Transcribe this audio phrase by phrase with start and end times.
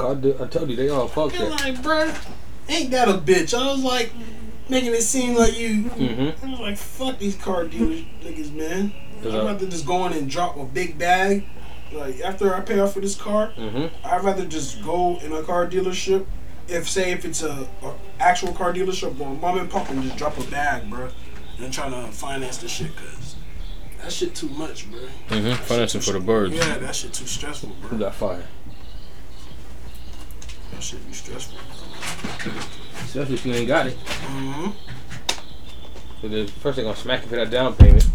[0.00, 1.50] I told you they all fucked that.
[1.50, 2.14] like, bruh,
[2.68, 3.52] ain't that a bitch?
[3.58, 4.12] I was like,
[4.68, 5.84] making it seem like you.
[5.84, 6.46] Mm-hmm.
[6.46, 8.92] I was like, fuck these car dealers, niggas, man.
[9.22, 11.44] I'd rather just go in and drop a big bag.
[11.92, 14.06] Like after I pay off for this car, Mm-hmm.
[14.06, 16.24] I'd rather just go in a car dealership.
[16.68, 20.16] If say if it's a, a actual car dealership or mom and pop and just
[20.16, 21.08] drop a bag, bro,
[21.58, 23.34] and trying to finance the shit, cause
[24.00, 25.00] that shit too much, bro.
[25.30, 25.54] Mm-hmm.
[25.64, 26.54] Financing for the birds.
[26.54, 27.98] Yeah, that shit too stressful, Who bro.
[27.98, 28.44] got fired?
[30.80, 31.58] That shit be stressful.
[33.04, 33.98] Especially if you ain't got it.
[33.98, 34.70] Mm-hmm.
[36.22, 38.08] So the first thing gonna smack you for that down payment.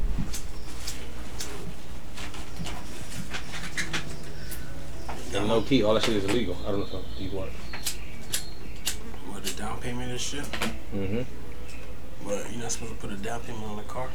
[5.36, 6.58] And low key, all that shit is illegal.
[6.66, 7.52] I don't know if these work.
[9.30, 10.46] What the down payment and shit.
[10.92, 11.22] Mm-hmm.
[12.28, 14.10] But you're not supposed to put a down payment on the car.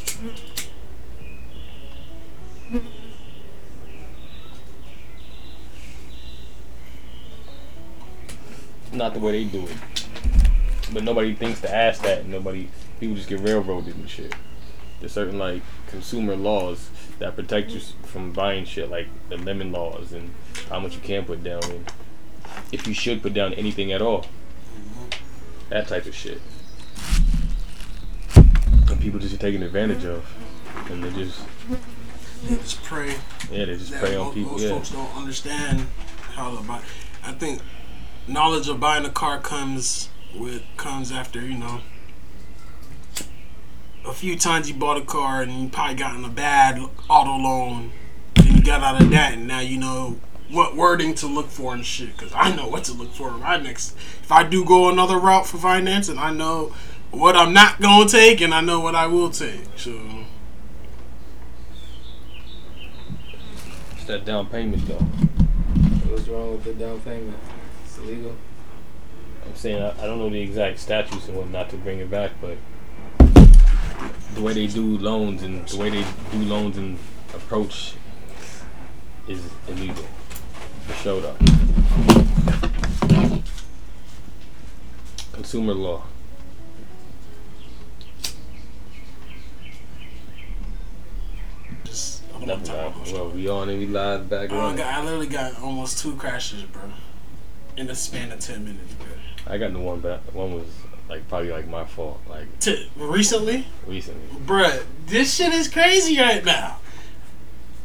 [8.92, 9.76] Not the way they do it.
[10.92, 12.26] But nobody thinks to ask that.
[12.26, 14.34] Nobody, people just get railroaded and shit.
[14.98, 20.12] There's certain like consumer laws that protect you from buying shit, like the lemon laws
[20.12, 20.30] and
[20.68, 21.90] how much you can put down and
[22.72, 24.26] if you should put down anything at all.
[25.68, 26.40] That type of shit.
[28.36, 30.26] And people just taking advantage of,
[30.90, 31.40] and they just
[32.44, 33.14] They just pray.
[33.50, 34.52] yeah, they just prey on most, people.
[34.52, 35.86] most Yeah, folks don't understand
[36.34, 36.80] how to buy.
[37.22, 37.60] I think
[38.30, 41.80] knowledge of buying a car comes with comes after you know
[44.06, 47.92] a few times you bought a car and you probably gotten a bad auto loan.
[48.34, 51.74] Then you got out of that, and now you know what wording to look for
[51.74, 52.16] and shit.
[52.16, 53.96] Cause I know what to look for right next.
[54.22, 56.74] If I do go another route for financing, I know
[57.10, 59.64] what I'm not gonna take, and I know what I will take.
[59.76, 60.24] So.
[63.92, 64.94] it's that down payment though.
[66.10, 67.36] What's wrong with the down payment?
[68.00, 68.34] It's illegal.
[69.46, 72.30] I'm saying I, I don't know the exact statutes and whatnot to bring it back,
[72.40, 72.56] but
[74.34, 76.98] the way they do loans and the way they do loans and
[77.34, 77.94] approach
[79.28, 80.04] is illegal.
[80.86, 81.36] For sure though.
[85.32, 86.02] Consumer law.
[91.84, 94.80] Just, I don't Nothing about- about Well, we on and we live back I, got,
[94.80, 96.82] I literally got almost two crashes, bro,
[97.80, 99.06] in the span of ten minutes, bro.
[99.46, 100.20] I got the one back.
[100.34, 100.66] One was
[101.08, 104.22] like probably like my fault, like T- recently, recently.
[104.46, 106.76] bruh, this shit is crazy right now.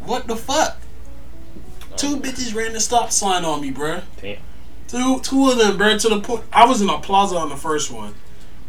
[0.04, 0.78] What the fuck?
[1.96, 4.04] Two um, bitches ran the stop sign on me, bruh.
[4.22, 4.38] Damn.
[4.88, 6.00] Two, two of them, bruh.
[6.02, 8.14] To the point, I was in a plaza on the first one.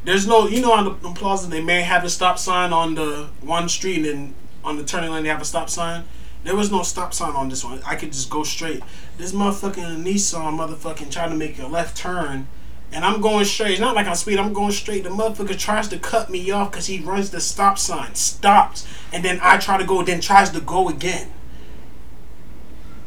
[0.04, 2.94] There's no, you know, on the, the plaza they may have a stop sign on
[2.94, 4.34] the one street, and then
[4.65, 6.04] on the turning lane they have a stop sign.
[6.46, 7.80] There was no stop sign on this one.
[7.84, 8.80] I could just go straight.
[9.18, 12.46] This motherfucking Nissan, motherfucking trying to make a left turn,
[12.92, 13.72] and I'm going straight.
[13.72, 14.38] It's not like I'm speed.
[14.38, 15.02] I'm going straight.
[15.02, 19.24] The motherfucker tries to cut me off because he runs the stop sign, stops, and
[19.24, 21.32] then I try to go, then tries to go again.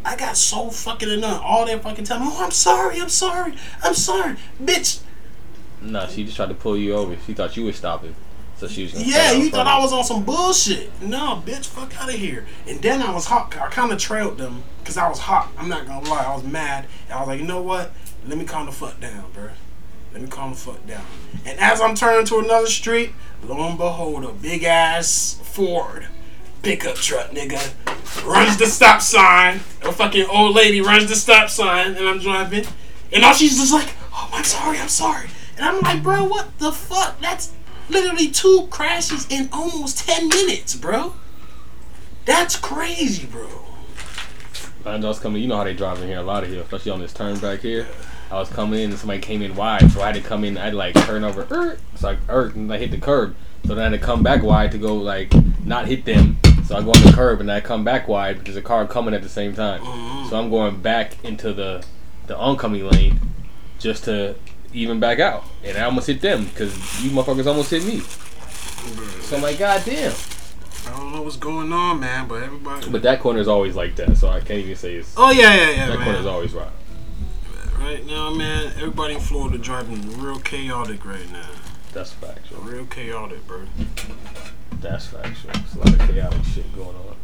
[0.04, 2.20] I got so fucking annoyed all that fucking time.
[2.22, 5.00] Oh, I'm sorry, I'm sorry, I'm sorry, bitch.
[5.82, 7.16] Nah, she just tried to pull you over.
[7.26, 8.16] She thought you were stopping,
[8.60, 8.94] so she was.
[8.94, 11.02] Yeah, you thought I was on some bullshit.
[11.02, 12.46] No, bitch, fuck out of here.
[12.68, 13.56] And then I was hot.
[13.58, 15.50] I kind of trailed them because I was hot.
[15.58, 16.86] I'm not gonna lie, I was mad.
[17.06, 17.92] And I was like, you know what?
[18.28, 19.50] Let me calm the fuck down, bro.
[20.12, 21.06] Let me calm the fuck down.
[21.46, 26.08] And as I'm turning to another street, lo and behold, a big ass Ford
[26.62, 27.74] pickup truck, nigga,
[28.26, 29.62] runs the stop sign.
[29.84, 32.66] A fucking old lady runs the stop sign, and I'm driving.
[33.14, 35.30] And all she's just like, oh, I'm sorry, I'm sorry.
[35.56, 37.20] And I'm like, bro, what the fuck?
[37.22, 37.54] That's
[37.90, 41.14] literally two crashes in almost 10 minutes, bro.
[42.26, 43.48] That's crazy, bro.
[44.86, 45.42] I was coming.
[45.42, 47.38] You know how they drive in here a lot of here, especially on this turn
[47.40, 47.88] back here.
[48.32, 50.58] I was coming in and somebody came in wide, so I had to come in.
[50.58, 53.36] I had to like turn over, er, so I er, and I hit the curb.
[53.66, 55.34] So then I had to come back wide to go like
[55.66, 56.38] not hit them.
[56.66, 59.14] So I go on the curb and I come back wide because a car coming
[59.14, 59.82] at the same time.
[60.30, 61.84] So I'm going back into the
[62.28, 63.20] the oncoming lane
[63.80, 64.36] just to
[64.74, 66.74] even back out, and I almost hit them because
[67.04, 68.00] you motherfuckers almost hit me.
[69.22, 70.14] So I'm like, God damn.
[70.88, 72.90] I don't know what's going on, man, but everybody.
[72.90, 75.54] But that corner is always like that, so I can't even say it's oh, yeah,
[75.54, 76.06] yeah, yeah, that man.
[76.06, 76.72] corner is always right.
[77.78, 81.50] Right now, man, everybody in Florida driving real chaotic right now.
[81.94, 82.62] That's factual.
[82.62, 83.64] Real chaotic, bro.
[84.82, 85.52] That's factual.
[85.54, 87.16] There's a lot of chaotic shit going on.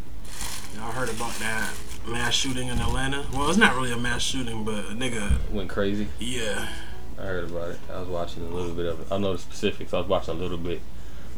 [0.75, 1.73] Y'all heard about that
[2.07, 3.25] mass shooting in Atlanta?
[3.33, 6.07] Well, it's not really a mass shooting, but a nigga, Went crazy.
[6.19, 6.69] yeah.
[7.17, 7.79] I heard about it.
[7.91, 9.07] I was watching a little bit of it.
[9.07, 9.93] I don't know the specifics.
[9.93, 10.81] I was watching a little bit.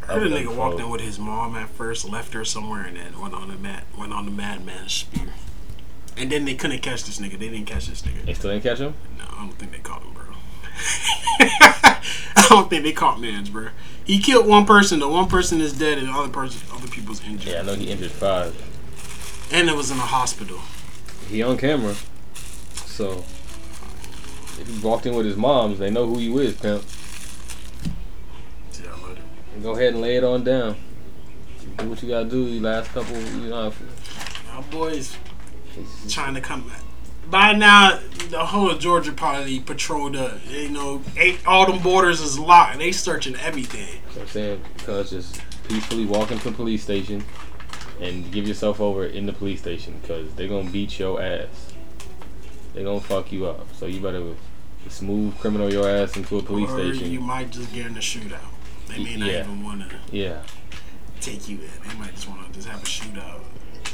[0.03, 2.97] I heard a nigga walked in with his mom at first, left her somewhere, and
[2.97, 5.33] then went on the mad, went on the madman spear.
[6.15, 7.37] And then they couldn't catch this nigga.
[7.37, 8.25] They didn't catch this nigga.
[8.25, 8.95] They still didn't catch him.
[9.17, 10.23] No, I don't think they caught him, bro.
[11.39, 13.69] I don't think they caught Mans, bro.
[14.03, 14.99] He killed one person.
[14.99, 17.53] The one person is dead, and the other person, other people's injured.
[17.53, 18.55] Yeah, I know he injured five.
[19.51, 20.59] And it was in a hospital.
[21.29, 21.95] He on camera,
[22.85, 23.23] so
[24.59, 26.83] if he walked in with his moms, they know who you is, pimp.
[28.81, 29.15] Yeah,
[29.61, 30.75] Go ahead and lay it on down.
[31.77, 32.45] Do what you gotta do.
[32.49, 33.71] The last couple, you know.
[34.51, 35.15] our boys
[36.09, 36.81] trying to come back.
[37.29, 37.99] By now,
[38.29, 42.73] the whole of Georgia probably patrolled the, you know, eight, all them borders is locked,
[42.73, 44.01] and they searching everything.
[44.13, 47.23] So I'm saying, because just peacefully walk into the police station
[47.99, 51.73] and give yourself over in the police station because they're going to beat your ass.
[52.73, 53.67] They're going to fuck you up.
[53.75, 54.23] So you better
[54.89, 57.11] smooth criminal your ass into a police or station.
[57.11, 58.39] you might just get in a shootout.
[58.87, 59.43] They may not Yeah.
[59.43, 60.41] even want to yeah.
[61.21, 61.89] take you in.
[61.89, 63.41] They might just want to just have a shootout.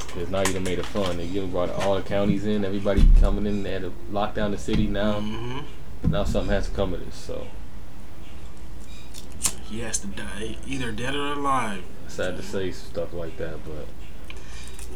[0.08, 1.18] Because now you done made it fun.
[1.18, 2.64] They give brought all the counties in.
[2.64, 3.64] Everybody coming in.
[3.64, 5.20] They had to lock down the city now.
[5.20, 6.12] Mm-hmm.
[6.12, 7.16] Now something has to come of this.
[7.16, 7.48] So
[9.64, 11.84] He has to die, either dead or alive.
[12.08, 13.88] sad to say stuff like that, but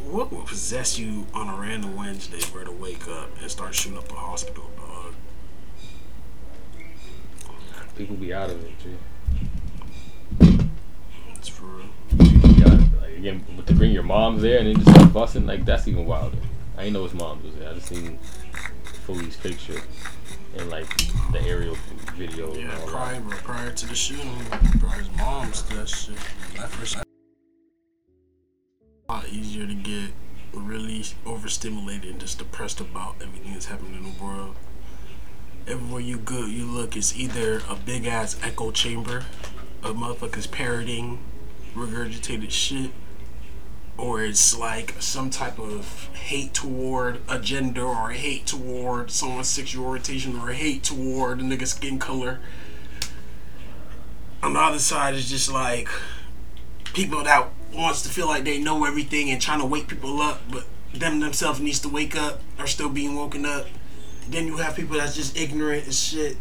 [0.06, 3.98] What would possess you on a random Wednesday, bro, to wake up and start shooting
[3.98, 5.16] up a hospital, dog?
[7.98, 8.96] People be out of it, G.
[11.36, 11.86] It's for real.
[12.16, 13.02] Be out of it.
[13.02, 15.88] Like, again, but to bring your moms there and then just start busting, like that's
[15.88, 16.38] even wilder.
[16.78, 17.70] I didn't know his mom was there.
[17.70, 18.20] I just seen
[19.06, 19.82] Foley's picture
[20.58, 20.88] and like
[21.32, 21.76] the aerial
[22.16, 22.52] video.
[22.54, 22.88] and Yeah, all that.
[22.88, 24.32] prior, prior to the shooting,
[24.80, 26.16] prior his mom's that shit.
[26.56, 27.04] That first a
[29.12, 30.12] lot easier to get
[30.54, 34.56] really overstimulated and just depressed about everything that's happening in the world.
[35.68, 39.26] Everywhere you go, you look, it's either a big ass echo chamber
[39.84, 41.20] of motherfuckers parroting
[41.76, 42.92] regurgitated shit,
[43.98, 49.88] or it's like some type of hate toward a gender or hate toward someone's sexual
[49.88, 52.40] orientation or hate toward a nigga's skin color.
[54.42, 55.90] On the other side is just like
[56.94, 60.44] people that wants to feel like they know everything and trying to wake people up,
[60.50, 63.68] but them themselves needs to wake up or still being woken up.
[64.30, 66.38] Then you have people that's just ignorant as shit.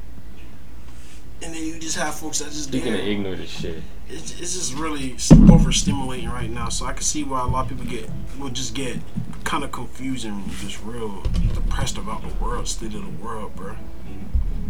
[1.42, 4.40] And then you just have folks that just Speaking of damn- ignorant as shit, it's,
[4.40, 6.68] it's just really overstimulating right now.
[6.68, 8.98] So I can see why a lot of people get will just get
[9.44, 11.22] kind of confused and just real
[11.54, 13.76] depressed about the world, state of the world, bro.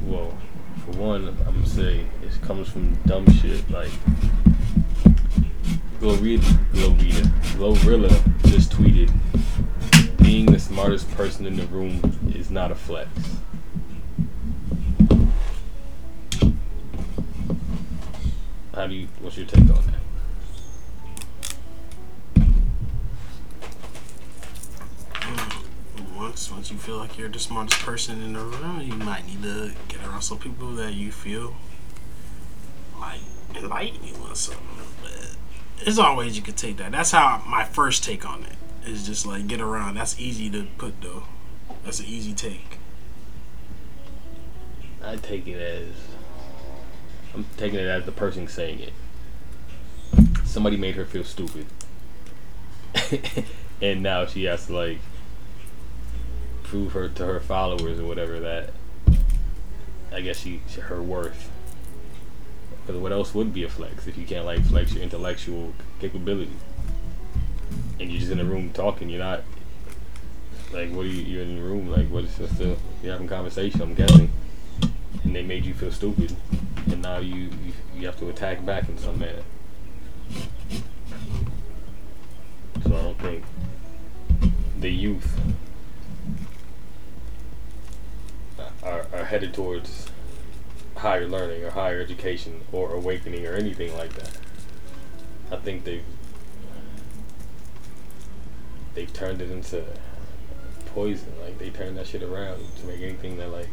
[0.05, 0.37] well,
[0.85, 3.91] for one, I'm gonna say it comes from dumb shit like
[6.01, 6.43] Glorita,
[6.73, 7.23] Glorita,
[7.57, 9.11] Glorilla just tweeted,
[10.27, 13.09] "Being the smartest person in the room is not a flex."
[18.75, 19.07] How do you?
[19.21, 20.03] What's your take on that?
[26.17, 29.45] Once once you feel like you're the smartest person in the room, you might need
[29.45, 31.55] to get around some people that you feel
[32.99, 33.21] like
[33.55, 34.67] enlighten you or something.
[35.01, 35.37] But
[35.85, 36.91] there's always you could take that.
[36.91, 38.57] That's how my first take on it
[38.87, 39.97] is just like get around.
[39.97, 41.25] That's easy to put though.
[41.85, 42.79] That's an easy take.
[45.03, 45.89] I take it as
[47.35, 48.93] I'm taking it as the person saying it.
[50.45, 51.67] Somebody made her feel stupid,
[53.83, 54.99] and now she has to like
[56.63, 58.71] prove her to her followers or whatever that
[60.13, 61.51] I guess she her worth.
[62.87, 66.57] Because what else would be a flex if you can't like flex your intellectual capability,
[68.01, 69.09] and you're just in a room talking.
[69.09, 69.43] You're not
[70.73, 71.23] like what are you?
[71.23, 73.81] You're in the room like what is just you're having conversation.
[73.81, 74.31] I'm guessing
[75.27, 76.35] and they made you feel stupid,
[76.91, 79.43] and now you you, you have to attack back in some manner.
[82.85, 83.45] So I don't think
[84.79, 85.41] the youth
[88.83, 90.07] are, are headed towards
[90.97, 94.39] higher learning or higher education or awakening or anything like that.
[95.51, 96.05] I think they've
[98.97, 99.85] they've turned it into
[100.87, 101.33] poison.
[101.41, 103.69] Like they turned that shit around to make anything that like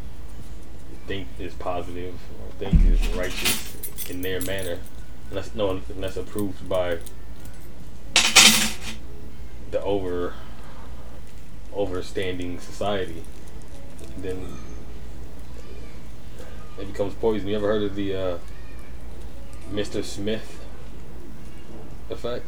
[1.08, 4.78] think is positive or think is righteous in their manner,
[5.30, 6.98] unless no, unless approved by
[9.72, 10.34] the over
[11.74, 13.24] overstanding society,
[14.18, 14.56] then
[16.78, 17.48] it becomes poison.
[17.48, 18.38] You ever heard of the uh,
[19.72, 20.04] Mr.
[20.04, 20.64] Smith
[22.10, 22.46] effect?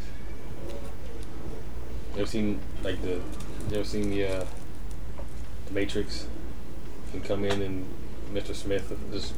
[2.16, 3.20] You ever seen like the?
[3.70, 4.44] You ever seen the uh,
[5.66, 6.26] the Matrix?
[7.10, 7.86] Can come in and
[8.32, 8.54] Mr.
[8.54, 9.34] Smith just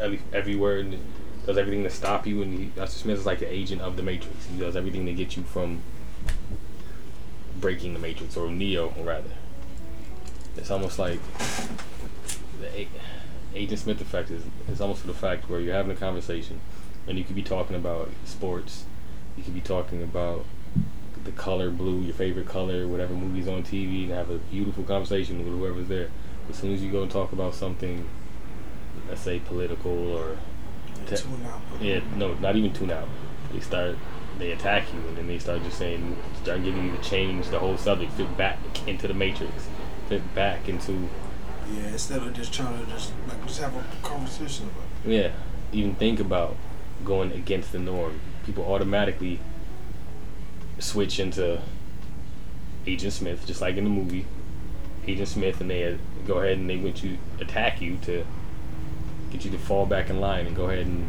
[0.00, 0.98] every, everywhere and
[1.44, 2.42] does everything to stop you.
[2.42, 2.90] And he, Mr.
[2.90, 4.46] Smith is like the agent of the Matrix.
[4.46, 5.82] He does everything to get you from
[7.56, 9.30] breaking the Matrix or Neo, rather.
[10.56, 11.18] It's almost like
[12.60, 12.86] the
[13.52, 16.60] Agent Smith effect is, is almost the fact where you're having a conversation
[17.08, 18.84] and you could be talking about sports,
[19.36, 20.44] you could be talking about
[21.24, 25.38] the color blue, your favorite color, whatever movie's on TV, and have a beautiful conversation
[25.38, 26.08] with whoever's there.
[26.50, 28.08] As soon as you go and talk about something,
[29.08, 30.36] let's say political or
[31.06, 31.60] te- Tune out.
[31.80, 33.08] yeah, no, not even tune out.
[33.52, 33.96] They start,
[34.38, 37.58] they attack you, and then they start just saying, start getting you to change the
[37.60, 39.52] whole subject, fit back into the matrix,
[40.08, 41.08] fit back into,
[41.72, 45.10] Yeah, instead of just trying to just like just have a conversation about it.
[45.12, 45.30] yeah,
[45.72, 46.56] even think about
[47.04, 48.18] going against the norm.
[48.44, 49.38] People automatically
[50.78, 51.60] switch into
[52.86, 54.26] Agent Smith, just like in the movie,
[55.06, 58.24] Agent Smith, and they uh, go ahead and they want to attack you to
[59.30, 61.08] get you to fall back in line and go ahead and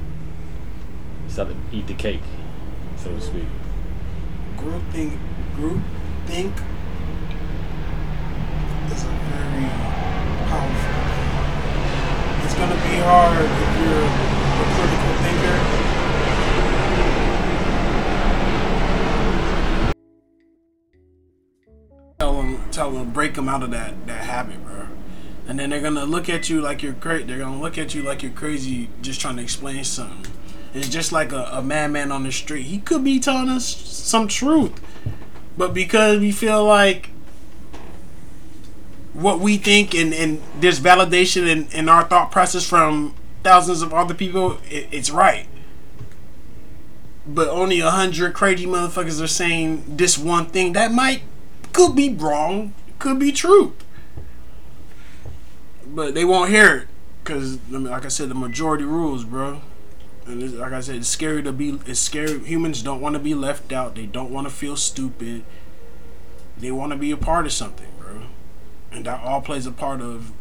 [1.27, 2.21] start to eat the cake,
[2.97, 3.45] so to speak.
[4.57, 5.19] Group think
[5.55, 5.81] group
[6.25, 6.53] think
[8.91, 9.67] is a very
[10.47, 12.45] powerful thing.
[12.45, 16.02] It's gonna be hard if you're a critical thinker.
[22.73, 24.87] Tell them, break them out of that that habit, bro.
[25.47, 27.27] And then they're gonna look at you like you're great.
[27.27, 30.31] They're gonna look at you like you're crazy, just trying to explain something.
[30.73, 32.63] It's just like a, a madman on the street.
[32.63, 34.81] He could be telling us some truth,
[35.55, 37.11] but because we feel like
[39.13, 43.13] what we think and, and there's validation in, in our thought process from
[43.43, 45.45] thousands of other people, it, it's right.
[47.27, 51.21] But only a hundred crazy motherfuckers are saying this one thing that might
[51.73, 53.75] could be wrong, could be true,
[55.85, 56.87] but they won't hear it
[57.23, 59.61] because, like I said, the majority rules, bro.
[60.25, 61.79] And like I said, it's scary to be.
[61.85, 62.39] It's scary.
[62.39, 63.95] Humans don't want to be left out.
[63.95, 65.43] They don't want to feel stupid.
[66.57, 68.21] They want to be a part of something, bro.
[68.91, 70.31] And that all plays a part of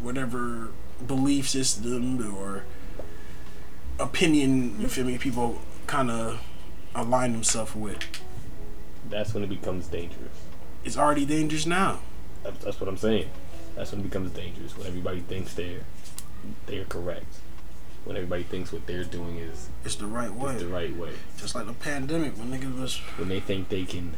[0.00, 0.68] whatever
[1.04, 2.64] belief system or
[3.98, 4.80] opinion.
[4.80, 5.18] You feel me?
[5.18, 6.40] People kind of
[6.94, 7.98] align themselves with.
[9.10, 10.30] That's when it becomes dangerous.
[10.84, 12.00] It's already dangerous now.
[12.42, 13.28] That's, that's what I'm saying.
[13.76, 14.76] That's when it becomes dangerous.
[14.76, 15.80] When everybody thinks they're
[16.66, 17.26] they're correct.
[18.04, 20.54] When everybody thinks what they're doing is, It's the right way.
[20.56, 21.10] is the right way.
[21.38, 22.96] Just like the pandemic when niggas was.
[23.16, 24.16] When they think they can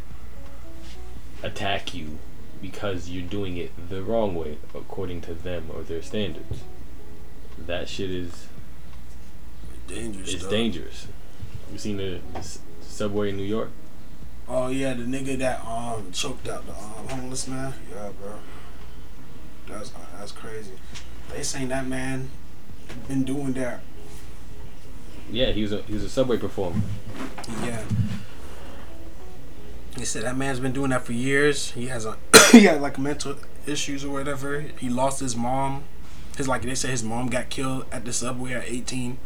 [1.42, 2.18] attack you
[2.62, 6.60] because you're doing it the wrong way according to them or their standards.
[7.58, 8.46] That shit is
[9.86, 10.32] Dangerous.
[10.32, 11.06] it's dangerous.
[11.70, 13.68] You seen the, the subway in New York?
[14.48, 17.72] Oh yeah, the nigga that um choked out the um, homeless man.
[17.90, 18.34] Yeah, bro.
[19.66, 20.72] That's that's crazy.
[21.30, 22.30] They saying that man
[23.08, 23.80] been doing that.
[25.30, 26.82] Yeah, he was a he was a subway performer.
[27.62, 27.82] Yeah.
[29.96, 31.70] He said that man's been doing that for years.
[31.70, 32.18] He has a
[32.52, 33.36] he had like mental
[33.66, 34.60] issues or whatever.
[34.60, 35.84] He lost his mom.
[36.36, 39.18] His like they said his mom got killed at the subway at 18.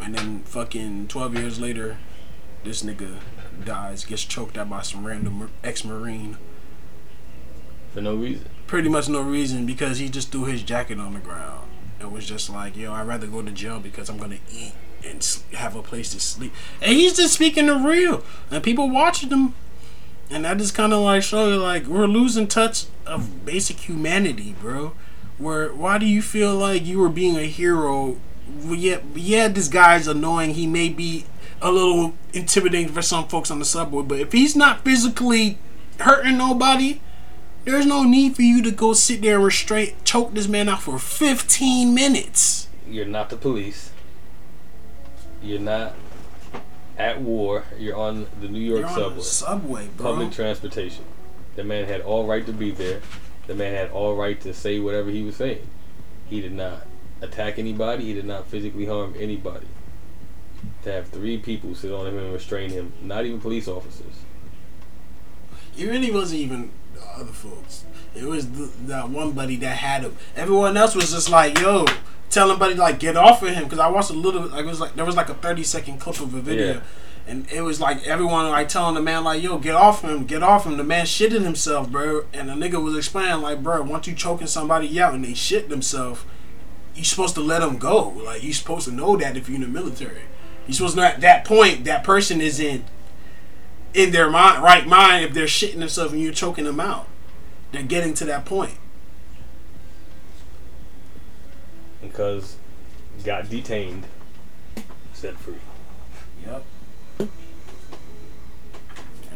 [0.00, 1.98] And then fucking 12 years later,
[2.62, 3.18] this nigga
[3.64, 6.36] dies, gets choked out by some random ex-marine.
[7.92, 8.48] For no reason.
[8.66, 11.66] pretty much no reason because he just threw his jacket on the ground
[12.00, 14.72] and was just like, "Yo, I'd rather go to jail because I'm gonna eat
[15.02, 19.30] and have a place to sleep." And he's just speaking the real, and people watching
[19.30, 19.54] him,
[20.30, 24.54] and that just kind of like show you like we're losing touch of basic humanity,
[24.60, 24.92] bro.
[25.38, 28.18] Where why do you feel like you were being a hero?
[28.62, 30.54] Well, yeah, yeah, this guy's annoying.
[30.54, 31.24] He may be
[31.60, 35.58] a little intimidating for some folks on the subway, but if he's not physically
[36.00, 37.00] hurting nobody,
[37.64, 40.82] there's no need for you to go sit there and restrain, choke this man out
[40.82, 42.68] for 15 minutes.
[42.88, 43.92] You're not the police.
[45.42, 45.94] You're not
[46.96, 47.64] at war.
[47.78, 49.16] You're on the New York You're on subway.
[49.16, 50.12] the subway, bro.
[50.12, 51.04] Public transportation.
[51.56, 53.00] The man had all right to be there.
[53.46, 55.66] The man had all right to say whatever he was saying.
[56.26, 56.86] He did not
[57.20, 58.04] attack anybody.
[58.04, 59.66] He did not physically harm anybody.
[60.84, 64.14] To have three people sit on him and restrain him, not even police officers.
[65.76, 67.84] It really wasn't even the other folks.
[68.14, 70.16] It was the, that one buddy that had him.
[70.34, 71.84] Everyone else was just like, "Yo,
[72.30, 74.46] telling buddy like get off of him." Because I watched a little.
[74.46, 76.74] Like it was like there was like a 30 second clip of a video.
[76.74, 76.80] Yeah.
[77.28, 80.42] And it was like everyone like telling the man like, "Yo, get off him, get
[80.42, 82.24] off him." The man shitted himself, bro.
[82.32, 85.68] And the nigga was explaining like, "Bro, once you choking somebody out and they shit
[85.68, 86.24] themselves,
[86.94, 88.08] you're supposed to let them go.
[88.08, 90.22] Like you're supposed to know that if you're in the military,
[90.68, 92.84] you're supposed to know at that point that person is in
[93.94, 95.24] in their mind, right mind.
[95.24, 97.08] If they're shitting themselves and you're choking them out,
[97.72, 98.78] they're getting to that point.
[102.18, 102.56] because
[103.24, 104.04] got detained,
[105.12, 105.54] set free.
[106.46, 106.64] Yep.
[107.18, 107.28] And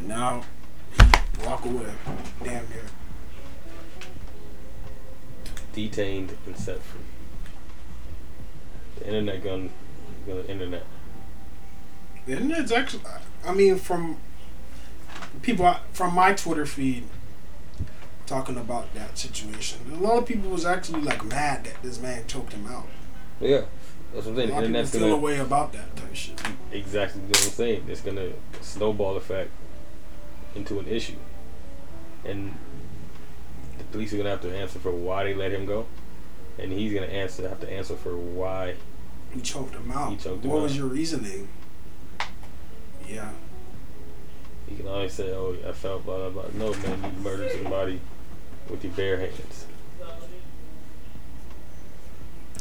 [0.08, 0.44] now
[1.44, 1.92] walk away.
[2.42, 2.86] Damn near.
[5.72, 7.00] Detained and set free.
[8.98, 9.70] The internet gun,
[10.26, 10.84] the internet.
[12.26, 13.02] The internet's actually,
[13.44, 14.18] I mean, from
[15.42, 17.04] people from my Twitter feed
[18.26, 19.80] talking about that situation.
[19.92, 22.86] A lot of people was actually like mad that this man choked him out.
[23.40, 23.62] Yeah,
[24.14, 24.50] that's what I'm saying.
[24.50, 26.40] A lot of people feel a way about that type of shit.
[26.70, 27.86] exactly what I'm saying.
[27.88, 29.50] It's gonna snowball effect
[30.54, 31.16] into an issue,
[32.24, 32.54] and
[33.78, 35.86] the police are gonna have to answer for why they let him go,
[36.58, 38.76] and he's gonna answer have to answer for why
[39.34, 40.10] He choked him out.
[40.10, 41.48] He choked him what was your reasoning?
[43.14, 43.30] Yeah.
[44.68, 48.00] he can always say, "Oh, I felt blah blah blah." No, man, you murdered somebody
[48.70, 49.66] with your bare hands.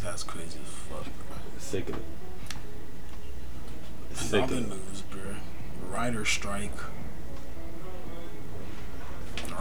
[0.04, 1.38] That's crazy as fuck, bro.
[1.60, 2.02] Sickening.
[4.10, 4.70] Another Sickening.
[4.70, 5.36] news, bro.
[5.90, 6.72] Writer strike.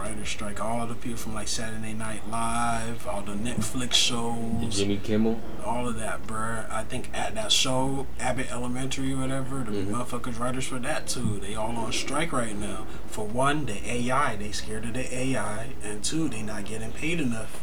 [0.01, 0.59] Writer strike.
[0.59, 5.39] All the people from like Saturday Night Live, all the Netflix shows, Jimmy Kimmel.
[5.63, 6.67] all of that, bruh.
[6.71, 9.93] I think at that show, Abbott Elementary, or whatever, the mm-hmm.
[9.93, 11.39] motherfuckers writers for that too.
[11.39, 12.87] They all on strike right now.
[13.05, 17.19] For one, the AI, they scared of the AI, and two, they not getting paid
[17.19, 17.61] enough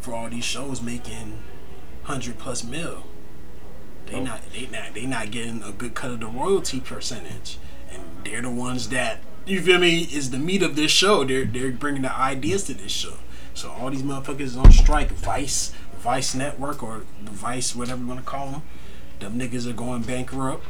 [0.00, 1.42] for all these shows making
[2.04, 3.04] hundred plus mil.
[4.06, 4.24] They Oh.
[4.24, 7.58] not they not they not getting a good cut of the royalty percentage,
[7.90, 11.24] and they're the ones that you feel me is the meat of this show.
[11.24, 13.14] They're they're bringing the ideas to this show.
[13.54, 15.10] So all these motherfuckers on strike.
[15.10, 18.62] Vice, Vice Network, or Vice, whatever you want to call them.
[19.20, 20.64] Them niggas are going bankrupt.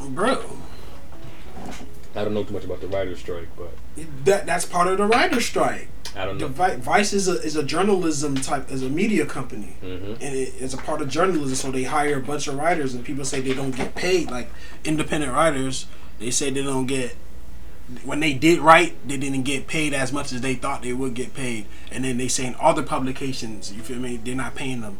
[0.00, 0.58] Bro,
[2.14, 3.72] I don't know too much about the writer's strike, but
[4.24, 5.88] that that's part of the writer strike.
[6.14, 6.48] I don't know.
[6.48, 10.18] Vi- Vice is a is a journalism type, is a media company, Mhm.
[10.20, 11.54] and it, it's a part of journalism.
[11.54, 14.30] So they hire a bunch of writers, and people say they don't get paid.
[14.30, 14.50] Like
[14.84, 15.86] independent writers,
[16.18, 17.16] they say they don't get
[18.04, 21.14] when they did write, they didn't get paid as much as they thought they would
[21.14, 21.66] get paid.
[21.90, 24.18] And then they say in other publications, you feel me?
[24.22, 24.98] They're not paying them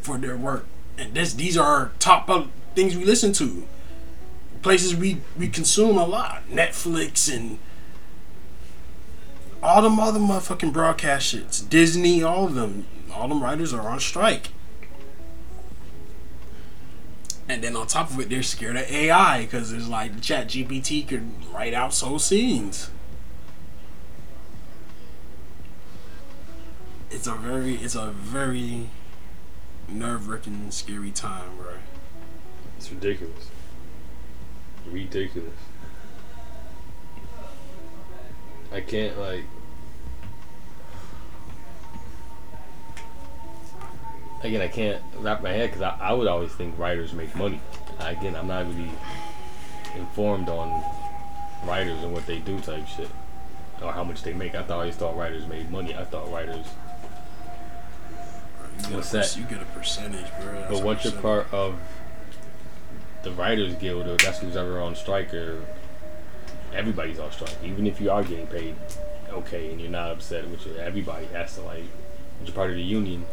[0.00, 0.66] for their work.
[0.98, 2.28] And this these are top
[2.74, 3.66] things we listen to,
[4.62, 7.58] places we we consume a lot, Netflix and
[9.62, 14.00] all them other motherfucking broadcast shits, Disney, all of them, all them writers are on
[14.00, 14.48] strike.
[17.48, 21.06] And then on top of it, they're scared of AI because there's like Chat GPT
[21.06, 22.90] could write out soul scenes.
[27.10, 28.88] It's a very, it's a very
[29.88, 31.72] nerve-wracking, scary time, bro.
[32.76, 33.50] It's ridiculous.
[34.86, 35.52] Ridiculous.
[38.72, 39.44] I can't like.
[44.42, 47.60] Again, I can't wrap my head because I, I would always think writers make money.
[47.98, 48.90] Again, I'm not really
[49.96, 50.82] informed on
[51.66, 53.10] writers and what they do type shit
[53.82, 54.54] or how much they make.
[54.54, 55.94] I thought I always thought writers made money.
[55.94, 56.66] I thought writers.
[58.78, 59.36] You get, What's a, that?
[59.36, 60.52] you get a percentage, bro.
[60.52, 61.78] That's But once you're part of
[63.22, 65.62] the Writers Guild, or that's who's ever on strike, or
[66.74, 67.56] everybody's on strike.
[67.64, 68.74] Even if you are getting paid
[69.30, 71.84] okay and you're not upset, which everybody has to like,
[72.44, 73.24] you're part of the union.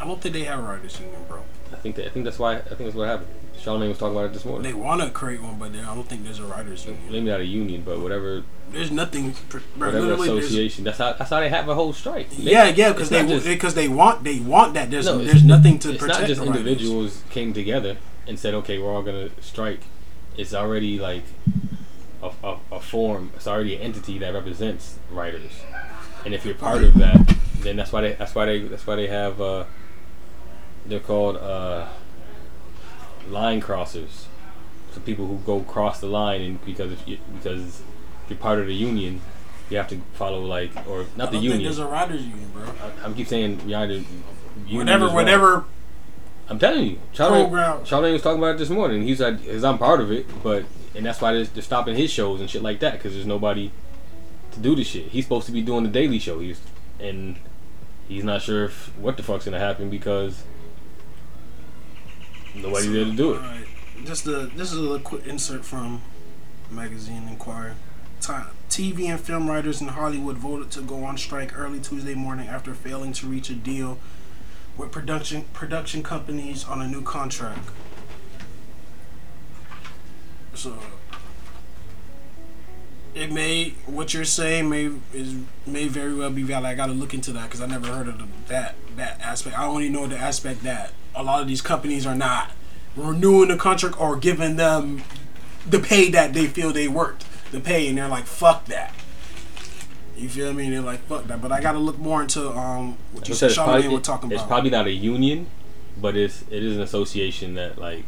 [0.00, 1.42] I don't think they have a writers union, bro.
[1.72, 3.28] I think that I think that's why I think that's what happened.
[3.56, 4.62] Charlamagne was talking about it this morning.
[4.64, 7.02] They want to create one, but I don't think there's a writers union.
[7.10, 9.60] Maybe not a union, but whatever There's nothing, bro.
[9.92, 10.84] whatever association.
[10.84, 12.30] That's how that's how they have a whole strike.
[12.30, 14.90] They- Yeah, yeah, because they because eh, they want they want that.
[14.90, 16.20] There's No, there's nothing to it's protect.
[16.20, 16.60] not just the writers.
[16.66, 19.80] individuals came together and said, okay, we're all gonna strike.
[20.36, 21.24] It's already like
[22.22, 23.30] a, a, a form.
[23.36, 25.52] It's already an entity that represents writers.
[26.24, 28.96] And if you're part of that, then that's why they that's why they that's why
[28.96, 29.64] they have uh,
[30.86, 31.86] they're called uh,
[33.28, 34.24] line crossers.
[34.92, 37.80] So people who go cross the line and because if you because
[38.24, 39.20] if you're part of the union,
[39.68, 41.62] you have to follow like or not the union.
[41.62, 42.64] there's a writers union, bro.
[42.64, 43.94] I, I'm keep saying you're either
[44.66, 45.14] union Whatever, is wrong.
[45.14, 45.64] whatever.
[46.48, 47.42] I'm telling you, Charlie.
[47.42, 47.84] Program.
[47.84, 49.02] Charlie was talking about it this morning.
[49.02, 52.10] He said, "Cause I'm part of it, but and that's why they're, they're stopping his
[52.10, 53.70] shows and shit like that because there's nobody
[54.52, 55.06] to do the shit.
[55.06, 56.40] He's supposed to be doing the Daily Show.
[56.40, 56.60] He's
[57.00, 57.36] and
[58.08, 60.44] he's not sure if what the fuck's gonna happen because
[62.54, 63.36] nobody's there to do it.
[63.36, 63.66] Alright,
[64.04, 66.02] Just the this is a quick insert from
[66.70, 67.74] magazine Inquirer.
[68.70, 72.72] TV and film writers in Hollywood voted to go on strike early Tuesday morning after
[72.74, 73.98] failing to reach a deal
[74.76, 77.68] with production production companies on a new contract.
[80.54, 80.78] So
[83.14, 86.66] it may what you're saying may is may very well be valid.
[86.66, 89.58] I got to look into that because I never heard of the, that that aspect.
[89.58, 92.50] I only know the aspect that a lot of these companies are not
[92.96, 95.02] renewing the contract or giving them
[95.68, 98.92] the pay that they feel they worked the pay, and they're like, "Fuck that."
[100.16, 100.70] You feel me?
[100.70, 103.34] They're like, "Fuck that." But I got to look more into um what you You
[103.34, 103.50] said.
[103.50, 105.46] said it's Charlamagne probably, was talking it's about It's probably not a union,
[106.00, 108.04] but it's it is an association that like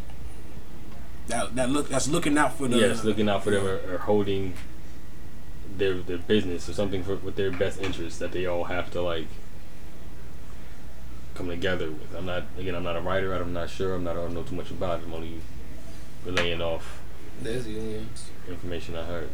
[1.28, 3.98] that that look that's looking out for the yes, looking out for them or, or
[3.98, 4.54] holding
[5.76, 9.02] their their business or something for with their best interests that they all have to
[9.02, 9.26] like
[11.34, 12.14] come together with.
[12.16, 12.74] I'm not again.
[12.74, 13.32] I'm not a writer.
[13.34, 13.94] I'm not sure.
[13.94, 14.12] I'm not.
[14.16, 15.06] I don't know too much about it.
[15.06, 15.40] I'm only
[16.24, 17.00] relaying off
[17.42, 18.30] There's unions.
[18.48, 19.30] information I heard.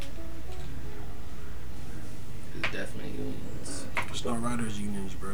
[2.62, 3.86] There's definitely unions.
[4.06, 5.32] There's no writers unions, bro.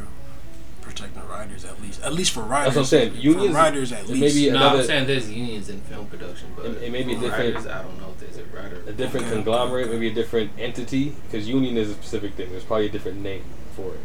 [0.82, 2.74] Protecting writers at least, at least for writers.
[2.74, 3.10] That's what I'm saying.
[3.12, 4.20] For Unions- writers at least.
[4.20, 7.02] may be No, another I'm saying there's unions in film production, but It- it may
[7.02, 8.76] be for different- Writers, I don't know if there's a writer.
[8.86, 9.94] a different Okay, okay, conglomerate, okay.
[9.94, 11.14] maybe a different entity.
[11.26, 12.50] Because union is a specific thing.
[12.50, 13.44] There's probably a different name
[13.76, 14.00] for it.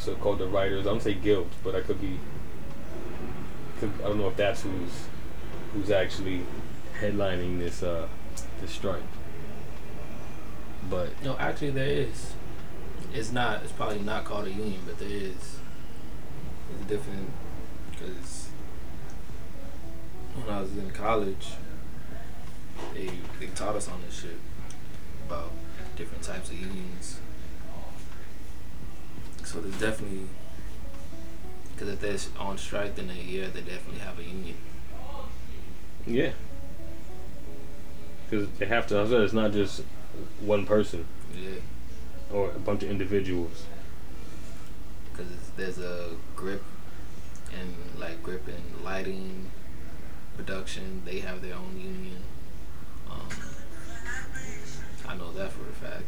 [0.00, 0.86] So called the writers.
[0.86, 2.18] I don't say guild, but I could be.
[3.80, 4.90] Could, I don't know if that's who's
[5.72, 6.42] who's actually
[7.00, 8.06] headlining this uh
[8.60, 9.02] this strike.
[10.90, 12.32] But No, actually there is.
[13.16, 13.62] It's not.
[13.62, 15.58] It's probably not called a union, but there is.
[16.74, 17.30] It's different
[17.90, 18.48] because
[20.34, 21.48] when I was in college,
[22.92, 24.38] they they taught us on this shit
[25.26, 25.50] about
[25.96, 27.18] different types of unions.
[29.44, 30.26] So there's definitely
[31.72, 34.56] because if they're on strike, then they yeah they definitely have a union.
[36.06, 36.32] yeah,
[38.28, 39.22] because they have to.
[39.22, 39.82] It's not just
[40.40, 41.60] one person Yeah.
[42.32, 43.64] Or a bunch of individuals.
[45.12, 46.62] because there's a grip
[47.58, 49.50] and like grip and lighting
[50.36, 52.18] production they have their own union
[53.10, 53.28] um,
[55.08, 56.04] i know that for a fact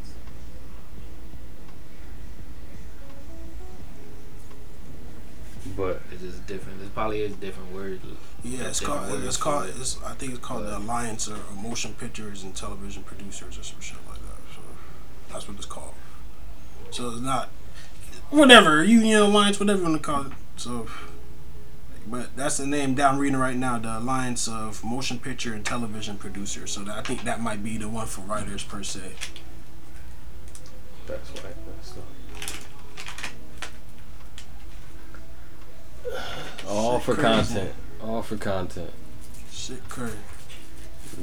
[5.77, 8.03] But it's just different there's probably is different words
[8.43, 9.11] Yeah, it's called.
[9.11, 9.69] words It's called.
[9.69, 9.75] it.
[9.79, 13.81] It's, I think it's called the Alliance of Motion Pictures and Television Producers or some
[13.81, 14.39] shit like that.
[14.55, 14.61] So
[15.31, 15.95] that's what it's called.
[16.91, 17.49] So it's not
[18.31, 20.33] whatever Union Alliance, whatever you want to call it.
[20.57, 20.87] So,
[22.07, 23.79] but that's the name that I'm reading right now.
[23.79, 26.73] The Alliance of Motion Picture and Television Producers.
[26.73, 29.13] So that, I think that might be the one for writers per se.
[31.07, 31.51] that's why.
[31.77, 31.95] That's
[36.69, 37.55] all Shit for crazy.
[37.55, 37.75] content.
[38.03, 38.91] All for content.
[39.51, 40.15] Shit, crazy.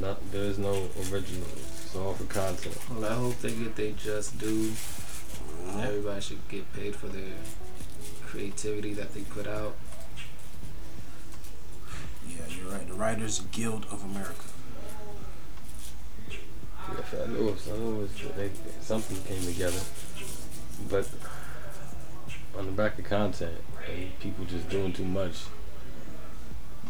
[0.00, 1.46] Not there's no original.
[1.56, 2.76] It's all for content.
[2.90, 4.72] well i hope they get they just due
[5.80, 7.34] everybody should get paid for their
[8.26, 9.74] creativity that they put out
[12.28, 12.86] Yeah, you're right.
[12.86, 14.34] The Writers Guild of America.
[16.30, 17.48] Yes, I know.
[17.48, 18.50] It's, I know it's, they,
[18.80, 19.80] something came together,
[20.88, 21.08] but
[22.56, 23.60] on the back of content
[23.92, 25.44] and people just doing too much.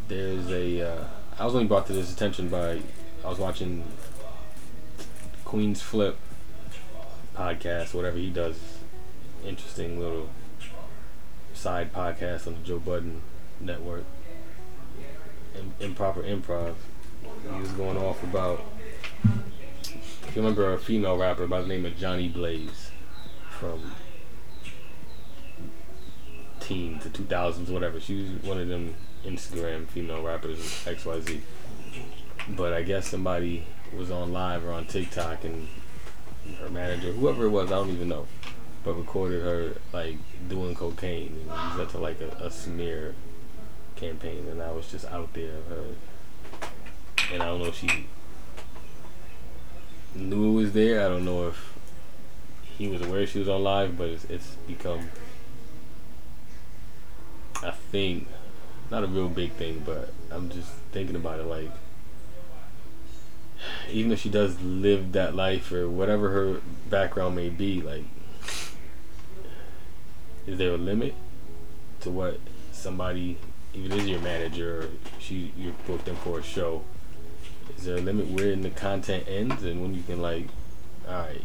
[0.09, 0.89] There's a.
[0.89, 1.05] Uh,
[1.39, 2.81] I was only brought to this attention by
[3.25, 3.85] I was watching
[5.45, 6.15] Queenzflip
[7.37, 8.59] podcast, whatever he does.
[9.45, 10.31] Interesting little
[11.55, 13.23] side podcast on the Joe Budden
[13.61, 14.05] network.
[15.57, 16.75] Im- improper improv.
[17.23, 18.65] He was going off about
[19.25, 22.91] if you remember a female rapper by the name of Johnny Blaze
[23.51, 23.93] from
[26.61, 28.01] teen to 2000s, whatever.
[28.01, 28.95] She was one of them
[29.25, 31.41] Instagram female rappers, XYZ.
[32.51, 33.65] But I guess somebody
[33.97, 35.69] was on live or on TikTok and
[36.61, 38.27] her manager, whoever it was, I don't even know,
[38.85, 40.17] but recorded her like
[40.49, 43.15] doing cocaine and that to like a, a smear
[43.97, 44.47] campaign.
[44.51, 45.85] And I was just out there of her.
[47.33, 48.07] And I don't know if she
[50.15, 51.05] knew it was there.
[51.05, 51.75] I don't know if
[52.79, 55.11] he was aware she was on live, but it's, it's become,
[57.63, 58.29] I think,
[58.91, 61.71] not a real big thing, but I'm just thinking about it like,
[63.91, 68.05] even if she does live that life or whatever her background may be, like,
[70.47, 71.15] is there a limit
[72.01, 72.39] to what
[72.73, 73.39] somebody,
[73.75, 74.89] even is your manager, or
[75.19, 76.83] she you booked them for a show?
[77.77, 80.47] Is there a limit where in the content ends and when you can like,
[81.09, 81.43] all right,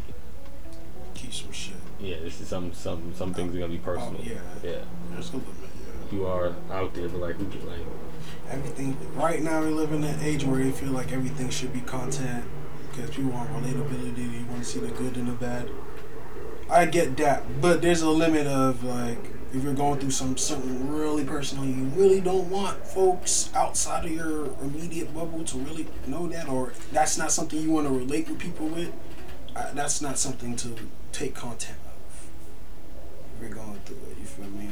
[1.14, 1.74] Keep some shit.
[2.00, 4.20] yeah, this is some some some things are gonna be personal.
[4.20, 4.34] Oh, yeah.
[4.62, 4.78] yeah.
[5.12, 5.71] There's a limit.
[6.12, 7.78] You are out there, but like, who, like,
[8.50, 11.80] everything right now we live in an age where you feel like everything should be
[11.80, 12.44] content
[12.90, 14.14] because people want relatability.
[14.14, 15.70] They want to see the good and the bad.
[16.70, 19.18] I get that, but there's a limit of like
[19.54, 24.10] if you're going through some something really personal, you really don't want folks outside of
[24.10, 28.28] your immediate bubble to really know that, or that's not something you want to relate
[28.28, 28.92] with people with.
[29.54, 30.74] Uh, that's not something to
[31.12, 32.30] take content of.
[33.36, 34.70] If you're going through it, you feel me?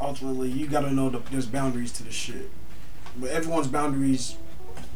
[0.00, 2.50] Ultimately, you gotta know that there's boundaries to the shit,
[3.16, 4.36] but everyone's boundaries,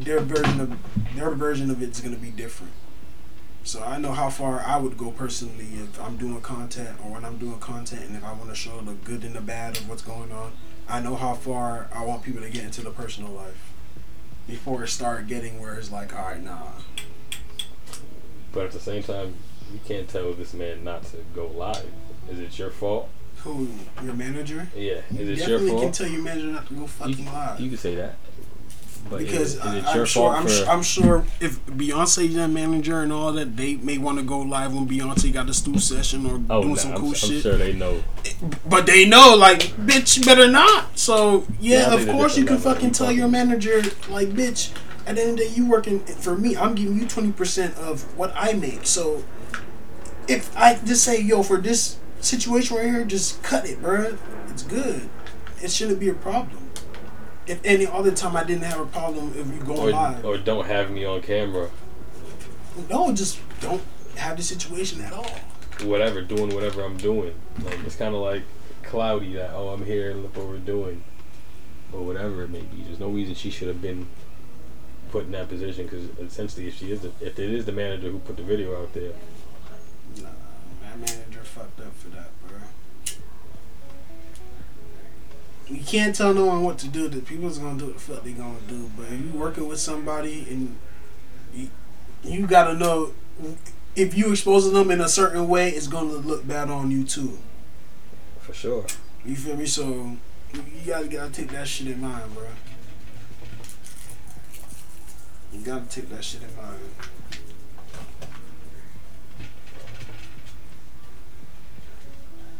[0.01, 0.77] their version of
[1.15, 2.73] their version of it's gonna be different.
[3.65, 7.25] So I know how far I would go personally if I'm doing content or when
[7.25, 9.87] I'm doing content and if I want to show the good and the bad of
[9.89, 10.53] what's going on.
[10.89, 13.73] I know how far I want people to get into the personal life
[14.47, 16.71] before it start getting where it's like, all right, nah.
[18.53, 19.35] But at the same time,
[19.71, 21.91] you can't tell this man not to go live.
[22.31, 23.11] Is it your fault?
[23.49, 23.69] Who
[24.05, 24.69] your manager?
[24.77, 25.01] Yeah.
[25.11, 27.61] You Is it your definitely can tell your manager not to go fucking You, live.
[27.61, 28.17] you can say that.
[29.09, 32.49] But because is, is I, I'm your sure I'm, su- I'm sure if Beyonce's that
[32.49, 35.79] manager and all that, they may want to go live when Beyonce got the stool
[35.79, 37.43] session or oh, doing nah, some I'm, cool I'm shit.
[37.43, 38.05] sure they know.
[38.67, 40.99] But they know, like, bitch, you better not.
[40.99, 44.73] So Yeah, yeah, of course you can fucking tell your manager, like, bitch.
[45.07, 46.55] At the end of the day, you working for me.
[46.55, 48.87] I'm giving you twenty percent of what I make.
[48.87, 49.25] So
[50.29, 54.17] if I just say, yo, for this situation right here, just cut it, bruh.
[54.51, 55.09] It's good.
[55.63, 56.71] It shouldn't be a problem.
[57.47, 60.25] If any other time I didn't have a problem if you go Or, live.
[60.25, 61.71] or don't have me on camera.
[62.91, 63.83] no, just don't
[64.17, 65.31] have the situation at all.
[65.85, 67.35] Whatever, doing whatever I'm doing.
[67.65, 68.43] Like it's kind of like
[68.83, 70.13] cloudy that oh I'm here.
[70.15, 71.03] Look what we're doing.
[71.93, 72.83] Or whatever it may be.
[72.85, 74.07] There's no reason she should have been
[75.11, 78.11] put in that position because essentially if she is the, if it is the manager
[78.11, 79.13] who put the video out there
[80.23, 80.29] Nah,
[80.99, 81.25] manager
[81.59, 82.59] fucked up for that, bro.
[85.69, 87.09] You can't tell no one what to do.
[87.09, 88.91] The people's gonna do what the fuck they gonna do.
[88.97, 90.79] But if you working with somebody and
[91.55, 91.71] you,
[92.23, 93.13] you gotta know
[93.97, 97.39] if you exposing them in a certain way, it's gonna look bad on you too.
[98.41, 98.87] for sure.
[99.25, 99.67] You feel me?
[99.67, 100.17] So
[100.55, 102.47] you gotta gotta take that shit in mind, bro.
[105.53, 106.79] You gotta take that shit in mind.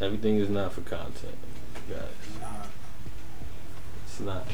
[0.01, 1.35] Everything is not for content,
[1.89, 1.99] guys.
[2.41, 2.47] Nah.
[4.07, 4.47] It's not.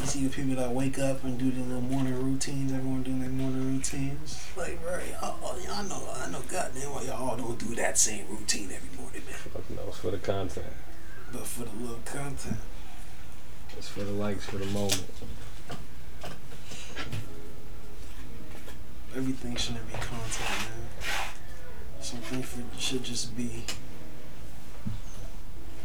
[0.00, 2.72] You see the people that wake up and do their little morning routines.
[2.72, 4.44] Everyone doing their morning routines.
[4.56, 8.26] Like, bro, y'all, oh, y'all know, I know, goddamn, well, y'all don't do that same
[8.28, 9.34] routine every morning, man.
[9.34, 10.66] Fuck no, it's for the content.
[11.32, 12.58] But for the little content,
[13.76, 15.04] It's for the likes, for the moment.
[19.16, 21.08] everything shouldn't be content, man.
[22.00, 23.64] Something for, should just be.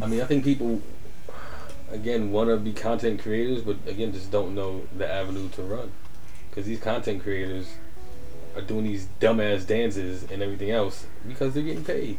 [0.04, 0.82] I mean, I think people,
[1.90, 5.92] again, want to be content creators, but again, just don't know the avenue to run.
[6.50, 7.68] Because these content creators
[8.56, 12.18] are doing these dumbass dances and everything else because they're getting paid.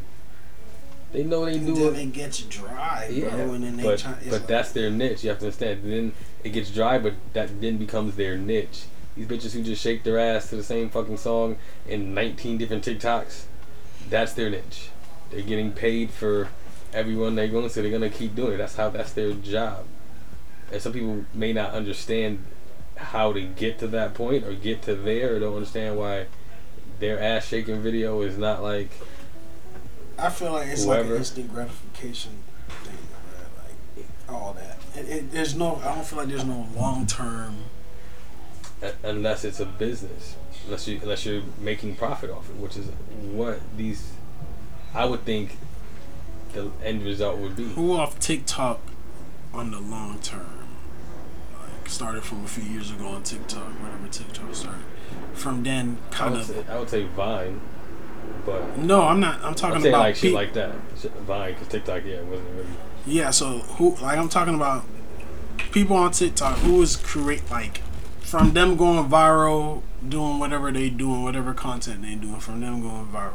[1.12, 1.96] They know they And do it.
[1.98, 3.52] it gets dry, Yeah, bro.
[3.52, 4.14] And then they but, try.
[4.24, 5.22] but like- that's their niche.
[5.22, 5.80] You have to understand.
[5.84, 8.84] Then it gets dry, but that then becomes their niche.
[9.14, 12.84] These bitches who just shake their ass to the same fucking song in 19 different
[12.84, 13.42] TikToks,
[14.10, 14.88] that's their niche.
[15.30, 16.48] They're getting paid for
[16.94, 18.56] everyone they're going to, so they're gonna keep doing it.
[18.58, 18.90] That's how.
[18.90, 19.84] That's their job.
[20.72, 22.44] And some people may not understand
[22.96, 26.26] how to get to that point or get to there, or don't understand why
[27.00, 28.90] their ass shaking video is not like
[30.18, 32.32] I feel like it's like an instant gratification
[32.68, 32.98] thing.
[33.96, 34.78] Like all that.
[34.96, 35.76] It, it, there's no.
[35.76, 37.56] I don't feel like there's no long term.
[38.82, 42.86] Uh, unless it's a business, unless you unless you're making profit off it, which is
[43.32, 44.12] what these
[44.94, 45.56] I would think
[46.54, 47.64] the end result would be.
[47.64, 48.80] Who off TikTok
[49.52, 50.68] on the long term?
[51.60, 54.84] Like started from a few years ago on TikTok, whatever TikTok started.
[55.34, 56.46] From then, I kind would, of.
[56.46, 57.60] say, I would say Vine,
[58.46, 59.42] but No, I'm not.
[59.42, 60.74] I'm talking I'm about like shit pe- like that.
[61.26, 62.66] Vine, because TikTok, yeah, wasn't really.
[63.06, 64.84] Yeah, so who like I'm talking about
[65.72, 67.78] people on TikTok who is create like
[68.20, 73.06] from them going viral, doing whatever they doing, whatever content they doing, from them going
[73.06, 73.34] viral.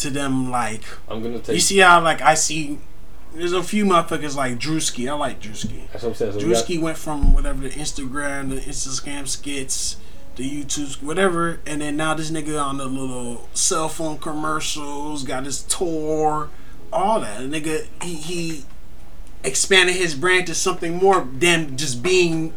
[0.00, 1.54] To them like I'm gonna take.
[1.54, 2.78] you see how like I see
[3.34, 5.08] there's a few motherfuckers like Drewski.
[5.08, 5.90] I like Drewski.
[5.92, 6.32] that's what I'm saying.
[6.32, 9.96] So we got, Drewski went from whatever the Instagram, the Instagram skits,
[10.36, 15.44] the YouTube, whatever, and then now this nigga on the little cell phone commercials, got
[15.44, 16.48] his tour,
[16.92, 17.38] all that.
[17.40, 18.64] The nigga, he, he
[19.44, 22.54] expanded his brand to something more than just being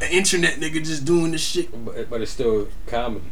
[0.00, 1.84] an internet nigga just doing this shit.
[1.84, 3.24] but, but it's still comedy.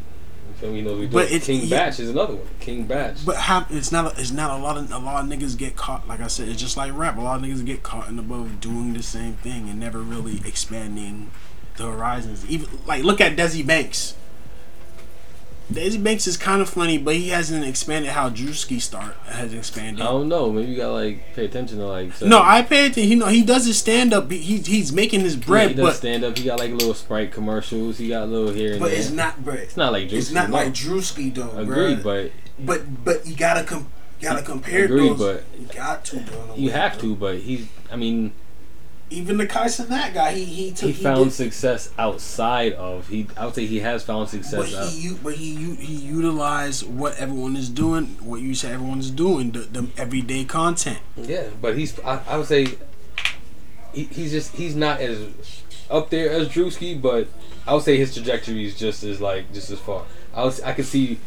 [0.62, 0.78] Me?
[0.78, 1.90] You know, we do But it- King yeah.
[1.90, 2.46] Bach is another one.
[2.60, 3.14] King Bach.
[3.24, 4.18] But how, it's not.
[4.18, 6.06] It's not a lot of a lot of niggas get caught.
[6.08, 7.16] Like I said, it's just like rap.
[7.16, 10.00] A lot of niggas get caught in the above doing the same thing and never
[10.00, 11.30] really expanding
[11.76, 12.44] the horizons.
[12.48, 14.14] Even like look at Desi Banks.
[15.70, 20.02] Desi Banks is kind of funny, but he hasn't expanded how Drewski start has expanded.
[20.02, 20.50] I don't know.
[20.52, 22.20] Maybe you gotta like pay attention to like.
[22.20, 23.10] No, I pay attention.
[23.10, 24.30] You know, he does his stand up.
[24.30, 26.36] He, he's making his Yeah, bread, he does but stand up.
[26.36, 27.98] He got like little Sprite commercials.
[27.98, 28.98] He got little here and but there.
[28.98, 29.60] it's not bread.
[29.60, 30.56] It's not like It's Drewski, not no.
[30.56, 31.56] like Drewski though.
[31.58, 32.30] Agreed, bruh.
[32.58, 33.88] but but but you gotta com-
[34.20, 35.18] you gotta compare Agreed, those.
[35.18, 36.54] but you got to, bro.
[36.54, 37.00] you way, have bro.
[37.02, 37.16] to.
[37.16, 37.66] But he's.
[37.90, 38.32] I mean,
[39.12, 43.08] Even the Kai Cenat that guy, he he took he found did- success outside of.
[43.08, 43.26] He.
[43.36, 44.74] I would say he has found But success.
[44.74, 49.10] out, he, u- but he, he utilized what everyone is doing, what you say everyone's
[49.10, 50.98] doing, the, the everyday content.
[51.16, 51.98] Yeah, but he's.
[52.00, 52.68] I, I would say.
[53.92, 54.54] He, he's just.
[54.56, 57.28] He's not as up there as Drewski, but
[57.66, 60.04] I would say his trajectory is just as like just as far.
[60.34, 60.60] I was.
[60.62, 61.18] I could see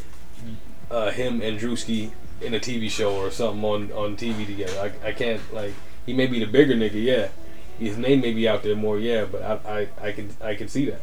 [0.90, 4.92] uh, him and Drewski in a TV show or something on on TV together.
[5.04, 5.74] I, I can't like.
[6.06, 7.28] He may be the bigger nigga, yeah.
[7.80, 9.26] His name may be out there more, yeah.
[9.26, 11.02] But I I, I can I can see that.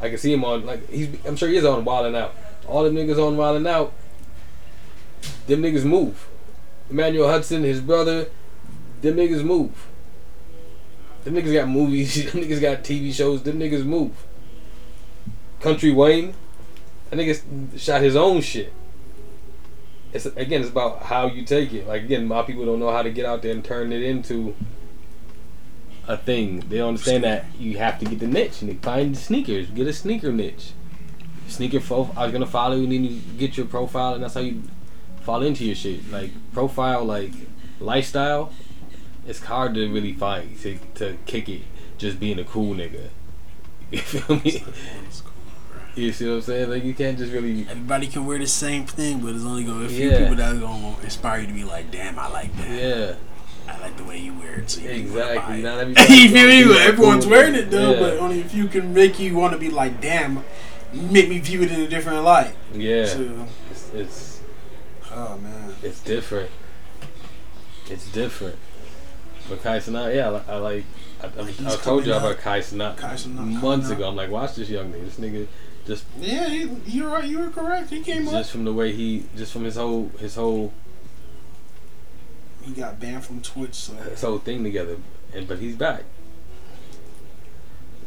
[0.00, 1.08] I can see him on like he's.
[1.26, 2.34] I'm sure he is on Wildin' Out.
[2.66, 3.92] All them niggas on Wildin' Out.
[5.46, 6.28] Them niggas move.
[6.90, 8.28] Emmanuel Hudson, his brother,
[9.00, 9.86] them niggas move.
[11.24, 12.14] Them niggas got movies.
[12.32, 13.42] Them niggas got TV shows.
[13.42, 14.12] Them niggas move.
[15.60, 16.34] Country Wayne,
[17.10, 18.72] that nigga shot his own shit.
[20.12, 21.88] It's again, it's about how you take it.
[21.88, 24.54] Like again, of people don't know how to get out there and turn it into
[26.08, 26.60] a thing.
[26.68, 29.68] They don't understand that you have to get the niche and find sneakers.
[29.70, 30.70] Get a sneaker niche.
[31.48, 34.34] Sneaker fo- I was gonna follow you and then you get your profile and that's
[34.34, 34.62] how you
[35.22, 36.10] fall into your shit.
[36.10, 37.32] Like profile, like
[37.80, 38.52] lifestyle.
[39.26, 41.62] It's hard to really find to to kick it.
[41.98, 43.08] Just being a cool nigga.
[43.90, 44.64] You feel me?
[45.94, 46.70] You see what I'm saying?
[46.70, 47.62] Like you can't just really.
[47.70, 50.18] Everybody can wear the same thing, but there's only gonna be a few Yeah.
[50.18, 52.68] people that are gonna inspire you to be like, damn, I like that.
[52.68, 53.14] Yeah,
[53.68, 54.70] I like the way you wear it.
[54.70, 55.58] So you wanna buy exactly.
[55.58, 55.62] it.
[55.62, 56.14] Not everybody.
[56.14, 56.64] you feel me?
[56.64, 58.00] gonna Everyone's cool wearing it though, Yeah.
[58.00, 60.44] but only if you can make you want to be like, damn,
[60.92, 62.54] make me view it in a different light.
[62.72, 64.40] yeah, So, it's, it's
[65.12, 65.74] oh man.
[65.82, 66.50] it's different.
[67.90, 68.56] It's different.
[69.48, 70.84] But Kai Cenat, yeah, I, I like.
[71.22, 72.42] I, I, Like, he's I told you coming about up.
[72.42, 73.96] Kai Cenat Kai Cenat months up.
[73.96, 74.08] ago.
[74.08, 75.04] I'm like, watch this young nigga.
[75.04, 75.46] This nigga
[75.86, 77.24] just Yeah, he, you're right.
[77.24, 77.90] You were correct.
[77.90, 78.32] He came up.
[78.34, 80.72] just from the way he, just from his whole his whole
[82.66, 84.96] He got banned from Twitch, so his whole thing together,
[85.32, 86.02] and but he's back.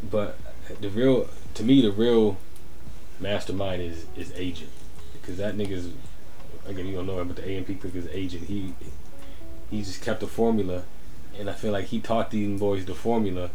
[0.04, 0.38] But
[0.82, 2.38] the real, to me, the real
[3.19, 4.72] mastermind is is agent,
[5.13, 5.89] because that nigga's
[6.65, 8.48] again you don't know him, but the AMP click is agent.
[8.48, 8.74] He
[9.72, 10.84] he just kept the formula,
[11.38, 13.52] and I feel like he taught these boys the formula,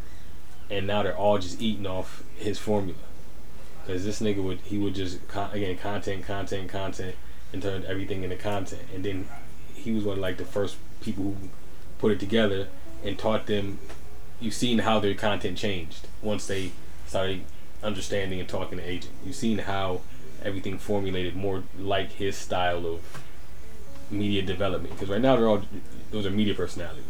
[0.71, 2.99] and now they're all just eating off his formula.
[3.85, 7.17] Because this nigga would he would just con- again content, content, content,
[7.53, 9.29] and turned everything into content, and then
[9.75, 11.37] he was one of like the first people who
[11.99, 12.69] put it together
[13.05, 13.79] and taught them.
[14.41, 16.73] You've seen how their content changed once they
[17.07, 17.43] started
[17.83, 19.13] understanding and talking to agent.
[19.25, 20.01] You've seen how
[20.43, 23.01] everything formulated more like his style of
[24.11, 24.95] media development.
[24.95, 25.63] Because right now they're all
[26.11, 27.05] those are media personalities.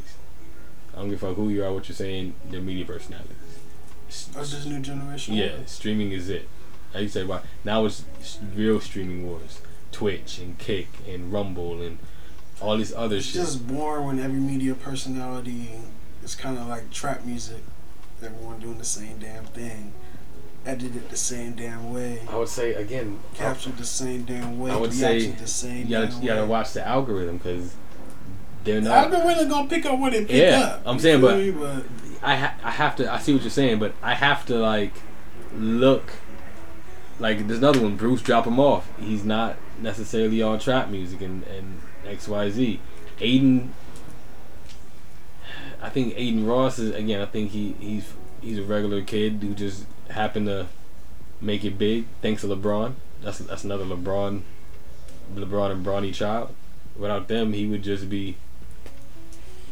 [0.92, 2.34] I don't give a fuck who you are, what you're saying.
[2.50, 3.36] They're media personalities.
[4.06, 5.34] that's oh, this new generation.
[5.34, 6.48] Yeah, streaming is it.
[6.94, 8.04] I used to say, why now it's
[8.54, 9.60] real streaming wars.
[9.90, 11.98] Twitch and Kick and Rumble and
[12.60, 13.42] all this other It's shit.
[13.42, 15.68] just boring when every media personality
[16.22, 17.62] is kind of like trap music.
[18.22, 19.92] Everyone doing the same damn thing,
[20.64, 24.76] edited the same damn way, I would say again, captured the same damn way, I
[24.76, 26.48] would say the same you gotta damn you gotta way.
[26.48, 27.74] watch the algorithm because
[28.64, 29.10] they're The not.
[29.10, 30.82] really gonna pick up what it pick Yeah, up.
[30.86, 31.50] I'm saying, but- me?
[31.50, 31.84] but
[32.22, 33.12] I ha- I have to.
[33.12, 34.94] I see what you're saying, but I have to like
[35.58, 36.12] look.
[37.18, 38.22] Like there's another one, Bruce.
[38.22, 38.88] Drop him off.
[38.98, 42.80] He's not necessarily all trap music and and X Y Z.
[43.20, 43.72] Adin.
[45.80, 47.20] I think Adin Ross is again.
[47.20, 50.66] I think he he's he's a regular kid who just happened to
[51.40, 52.94] make it big thanks to LeBron.
[53.22, 54.42] That's that's another LeBron,
[55.34, 56.54] LeBron and Bronny child.
[56.96, 58.36] Without them, he would just be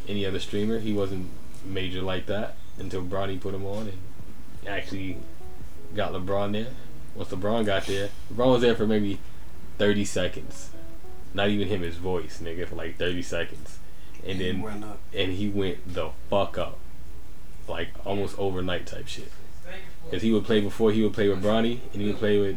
[0.09, 0.79] any other streamer.
[0.79, 1.31] He wasn't
[1.65, 3.99] major like that until Bronny put him on and
[4.67, 5.19] actually
[5.95, 6.73] got LeBron there.
[7.15, 9.19] Once LeBron got there, LeBron was there for maybe
[9.79, 10.71] 30 seconds.
[11.35, 13.79] Not even him, his voice, nigga, for like 30 seconds.
[14.25, 15.01] And he then went up.
[15.15, 16.79] and he went the fuck up,
[17.67, 19.33] like almost overnight type shit.
[20.11, 22.57] Cause he would play before he would play with Bronny, and he would play with,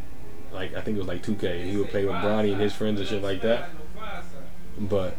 [0.51, 2.73] like I think it was like 2K, and he would play with Bronny and his
[2.73, 3.69] friends and shit like that.
[4.78, 5.15] But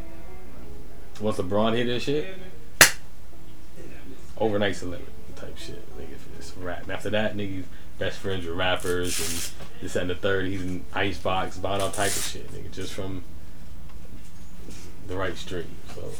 [1.20, 2.34] once LeBron hit this shit,
[4.36, 6.82] overnight celebrity type shit, nigga, it's rap.
[6.82, 7.64] And after that, nigga,
[7.98, 10.46] best friends with rappers and this and the third.
[10.46, 13.24] He's in Icebox, buying all type of shit, nigga, just from
[15.06, 15.66] the right stream.
[15.94, 16.10] So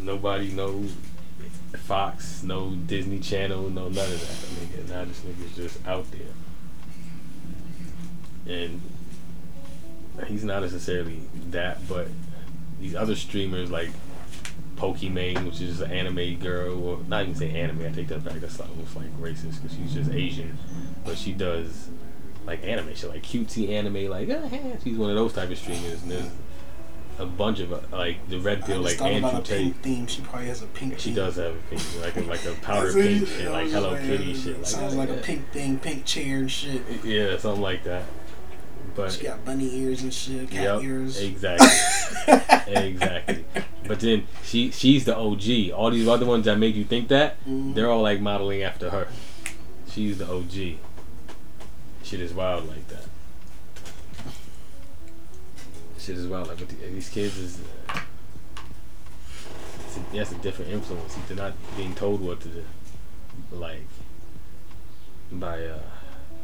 [0.00, 0.94] nobody knows
[1.76, 4.84] Fox, no Disney Channel, no none of that.
[4.84, 4.88] Nigga.
[4.88, 6.20] Now this nigga's just out there,
[8.54, 8.80] and
[10.26, 12.08] he's not necessarily that, but
[12.80, 13.90] these other streamers like
[14.76, 17.84] Pokimane, which is an anime girl, or not even say anime.
[17.86, 18.40] I take that back.
[18.40, 20.56] That's almost like racist because she's just Asian,
[21.04, 21.88] but she does
[22.46, 24.08] like anime shit, like cutesy anime.
[24.08, 24.48] Like ah,
[24.82, 26.02] she's one of those type of streamers.
[26.02, 26.30] And there's
[27.20, 29.58] a bunch of uh, like the red pill, like Andrew a Tate.
[29.58, 30.06] pink theme.
[30.06, 30.98] She probably has a pink.
[30.98, 31.14] She theme.
[31.16, 34.32] does have a pink, like a, like a powder pink shit, like Hello like, Kitty
[34.32, 34.56] uh, shit.
[34.58, 34.98] Like Sounds that.
[34.98, 36.82] like a pink thing, pink chair and shit.
[37.04, 38.04] Yeah, something like that.
[38.96, 41.20] But She got bunny ears and shit, cat Yep, ears.
[41.20, 41.68] exactly,
[42.74, 43.44] exactly.
[43.86, 45.70] But then she she's the OG.
[45.74, 47.74] All these other ones that make you think that Mhm.
[47.74, 49.06] they're all like modeling after her.
[49.92, 50.78] She's the OG.
[52.02, 53.04] Shit is wild like that.
[56.10, 57.60] Shit is wild like but the- these kids is.
[57.88, 58.00] Uh,
[59.86, 61.14] it's a, that's a different influence.
[61.28, 62.64] They're not being told what to do,
[63.52, 63.84] like
[65.30, 65.78] by uh,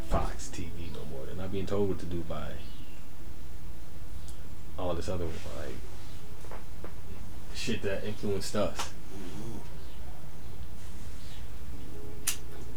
[0.09, 1.27] Fox TV no more.
[1.27, 2.51] They're not being told what to do by
[4.79, 5.75] all this other like
[7.53, 8.91] shit that influenced us.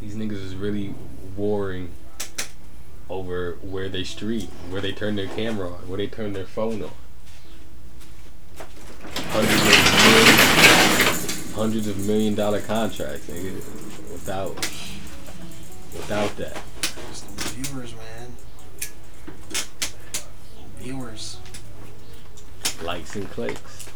[0.02, 0.96] These niggas is really
[1.38, 1.92] warring
[3.10, 6.84] over where they stream, where they turn their camera on, where they turn their phone
[6.84, 6.92] on.
[9.32, 9.68] Hundreds of
[10.06, 13.56] million, hundreds of million dollar contracts, nigga,
[14.12, 14.56] without
[15.94, 16.62] without that.
[17.10, 18.34] It's the viewers, man.
[20.80, 21.38] Viewers.
[22.84, 23.90] likes and clicks.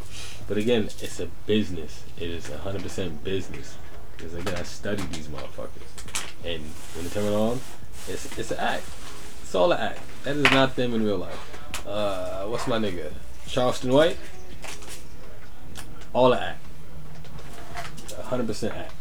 [0.48, 2.04] But again, it's a business.
[2.20, 3.78] It is a hundred percent business.
[4.18, 5.88] Because again, I study these motherfuckers,
[6.46, 6.64] and
[6.96, 7.60] when they turn it on,
[8.08, 8.84] it's it's an act.
[9.54, 10.00] It's all an act.
[10.24, 11.86] That is not them in real life.
[11.88, 13.14] Uh, what's my nigga?
[13.46, 14.18] Charleston White.
[16.12, 16.66] All an act.
[18.24, 18.94] Hundred percent act.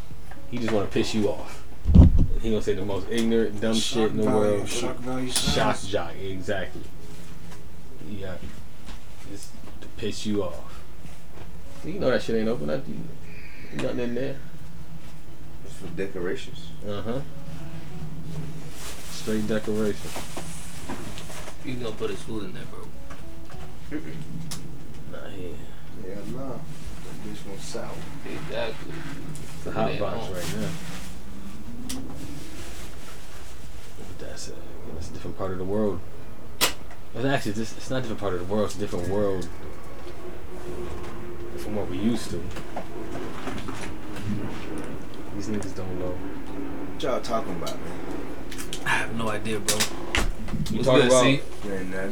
[0.51, 1.65] He just want to piss you off.
[2.43, 4.69] He gonna say the most ignorant, dumb shit in the value, world.
[4.69, 5.31] Shock value.
[5.31, 5.91] Shock sales.
[5.91, 6.83] jock, exactly.
[8.11, 8.35] Yeah,
[9.31, 10.83] just to piss you off.
[11.83, 12.67] You know that shit ain't open.
[12.67, 12.83] That
[13.77, 14.37] nothing in there.
[15.65, 16.67] It's for decorations.
[16.87, 17.21] Uh huh.
[19.13, 20.11] Straight decoration.
[21.65, 24.01] You gonna put his food in there, bro?
[25.13, 25.49] Nah, yeah.
[26.05, 26.49] Yeah, nah.
[26.49, 27.89] That bitch went sour.
[28.27, 28.93] Exactly.
[29.59, 30.35] It's a hot Yeah, box no.
[30.35, 30.69] right now.
[34.19, 34.53] That's a,
[34.95, 36.01] that's a different part of the world.
[37.15, 38.67] It's actually, this, it's not a different part of the world.
[38.67, 39.49] It's a different world
[41.59, 42.43] from what we used to.
[45.37, 46.11] These niggas don't know.
[46.11, 47.93] What y'all talking about, man?
[48.85, 49.79] I have no idea, bro.
[50.71, 51.41] You What's talk good, about C?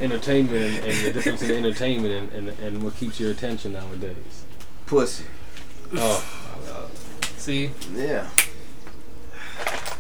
[0.05, 4.45] Entertainment and, and the difference in entertainment and, and, and what keeps your attention nowadays.
[4.87, 5.25] Pussy.
[5.95, 6.25] Oh,
[7.37, 8.29] See, Yeah.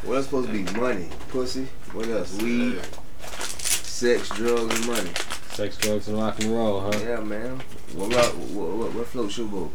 [0.02, 0.62] What else supposed to be?
[0.78, 1.08] Money.
[1.28, 1.66] Pussy.
[1.92, 2.40] What else?
[2.40, 2.80] Weed.
[3.22, 5.10] Sex, drugs, and money.
[5.50, 6.98] sex, drugs, and rock and roll, huh?
[7.02, 7.60] Yeah, man.
[7.94, 9.70] What about what, what, what floats your boat?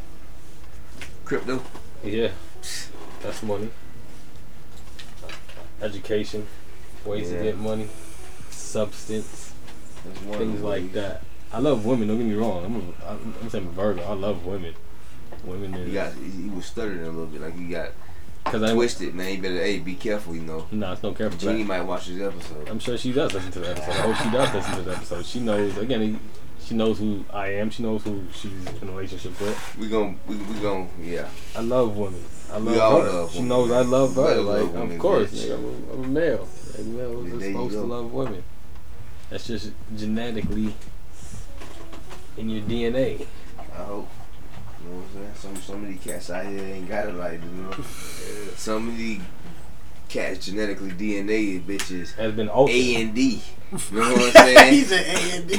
[1.25, 1.61] Crypto.
[2.03, 2.29] Yeah,
[3.21, 3.69] that's money.
[5.81, 6.47] Education,
[7.05, 7.37] ways Yeah.
[7.39, 7.87] to get money,
[8.79, 9.53] substance,
[10.05, 11.21] That's one of things like that.
[11.53, 12.07] I love women.
[12.09, 12.65] Don't get me wrong.
[12.65, 14.03] I'm a, I'm, I'm saying Virgo.
[14.03, 14.73] I love women.
[15.45, 16.13] Women You is got.
[16.13, 17.91] He was stuttering a little bit, like he got
[18.43, 19.31] because I twisted, man.
[19.35, 20.67] You better, hey, be careful, you know.
[20.71, 21.37] no, it's no careful.
[21.39, 22.67] Jeannie might watch this episode.
[22.67, 23.91] I'm sure she does listen to the episode.
[23.91, 25.25] I hope she does listen to the episode.
[25.25, 26.01] She knows again.
[26.01, 26.19] he-
[26.65, 27.69] She knows who I am.
[27.69, 28.51] She knows who she's
[28.81, 29.77] in a relationship with.
[29.79, 31.27] We gon' we, we gon' yeah.
[31.55, 32.23] I love women.
[32.51, 33.09] I love We all her.
[33.11, 33.49] love she women.
[33.49, 34.35] knows I love her.
[34.41, 36.47] Like, love of course, nigga, I'm, a, I'm a male.
[36.75, 38.43] Like, males are supposed to love women.
[39.29, 40.73] That's just genetically
[42.37, 43.25] in your DNA.
[43.59, 44.09] I hope.
[44.83, 45.55] You know what I'm saying?
[45.55, 47.71] Some some of these cats out here ain't got it like you know.
[48.55, 49.21] Some of these
[50.09, 52.75] cats genetically DNA bitches Has been altered.
[52.75, 53.41] A and D.
[53.91, 54.73] You know what I'm saying?
[54.73, 55.55] He's an A and D.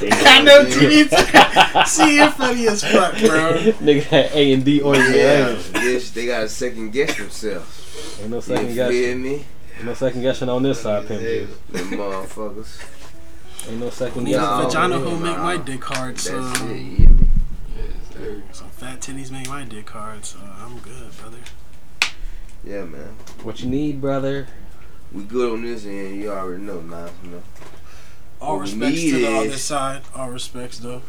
[0.00, 1.86] They I know TD.
[1.88, 3.54] See, you're funny as fuck, bro.
[3.82, 5.68] Nigga had A and D on your Yeah, ass.
[5.70, 8.18] bitch, they gotta second guess themselves.
[8.20, 9.22] Ain't no You second feel guessing.
[9.22, 9.44] me?
[9.78, 11.20] Ain't no second guessing on this side, pimp.
[11.70, 12.84] Them motherfuckers.
[13.70, 16.38] Ain't no second Need a Nah, vagina yeah, who make my dick hard, That's so
[16.66, 16.76] it.
[16.76, 18.42] You hear me?
[18.50, 21.38] some fat titties make my dick hard, so I'm good, brother.
[22.64, 23.14] Yeah, man.
[23.44, 24.48] What you need, brother?
[25.12, 26.20] We good on this end.
[26.20, 27.42] You already know, nah, you know.
[28.40, 30.02] All What respects to the other side.
[30.14, 31.02] All respects, though.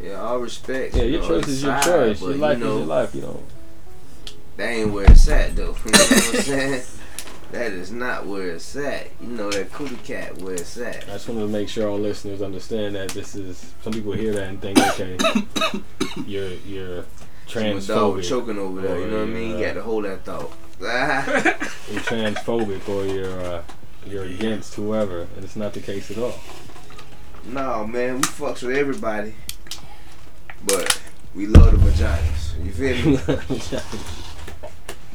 [0.00, 0.94] Yeah, all respect.
[0.94, 2.20] Yeah, your know, choice is your side, choice.
[2.20, 3.14] but, Your you life know, is your life.
[3.14, 3.42] You know.
[4.58, 5.74] That ain't where it's at, though.
[5.84, 6.82] You know what I'm saying?
[7.52, 9.06] That is not where it's at.
[9.20, 11.04] You know that cootie cat where it's at.
[11.04, 13.72] I just want to make sure all listeners understand that this is.
[13.82, 15.16] Some people hear that and think, okay,
[16.26, 17.04] you're you're
[17.46, 18.28] Some dog transphobic.
[18.28, 18.98] choking over there.
[19.00, 19.50] You know what I mean?
[19.52, 19.68] You Yeah.
[19.68, 20.52] got to hold that thought.
[20.80, 23.62] You're transphobic or you're uh,
[24.06, 26.34] you're against whoever, and it's not the case at all.
[27.46, 29.34] no, man, we fucks with everybody,
[30.66, 31.00] but
[31.34, 32.62] we love the vaginas.
[32.62, 33.80] You feel me?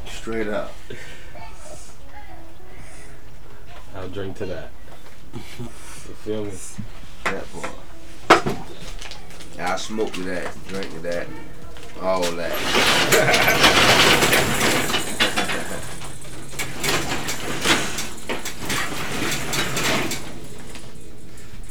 [0.11, 0.71] Straight up.
[3.95, 4.69] I'll drink to that.
[5.33, 5.39] You
[5.69, 6.51] feel me?
[7.25, 7.75] That part.
[9.59, 11.27] I smoke to that, drink to that,
[12.01, 12.51] all that.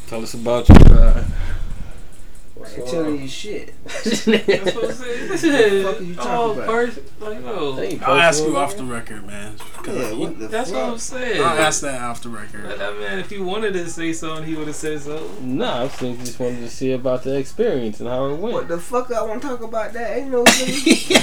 [0.07, 0.79] Tell us about your.
[0.79, 3.21] Uh, what's I ain't going telling on?
[3.23, 3.73] you shit.
[3.85, 5.29] That's what I'm saying.
[5.29, 6.67] This is fuck are you talking all about?
[6.67, 7.05] person.
[7.21, 7.79] Like, no.
[8.03, 9.55] I'll ask you off the record, man.
[9.87, 10.83] Yeah, what the That's fuck?
[10.83, 11.43] what I'm saying.
[11.43, 12.65] I'll ask that off the record.
[12.65, 15.59] That that man, if he wanted to say something, he would have said something.
[15.59, 18.55] Nah, I think just wanted to see about the experience and how it went.
[18.55, 20.17] What the fuck I want to talk about that?
[20.19, 21.17] Ain't no thing.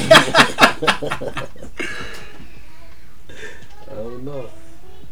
[3.89, 4.49] I don't know.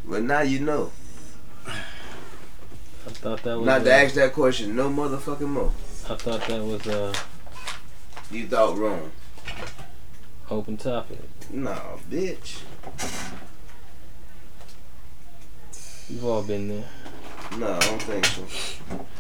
[0.06, 0.92] but now you know.
[1.68, 3.66] I thought that was.
[3.66, 5.72] Not to uh, ask that question no motherfucking more.
[6.08, 7.14] I thought that was uh
[8.32, 9.12] You thought wrong.
[10.50, 11.20] open topic.
[11.52, 12.60] Nah, bitch.
[16.10, 16.86] You've all been there.
[17.58, 18.46] No, I don't think so.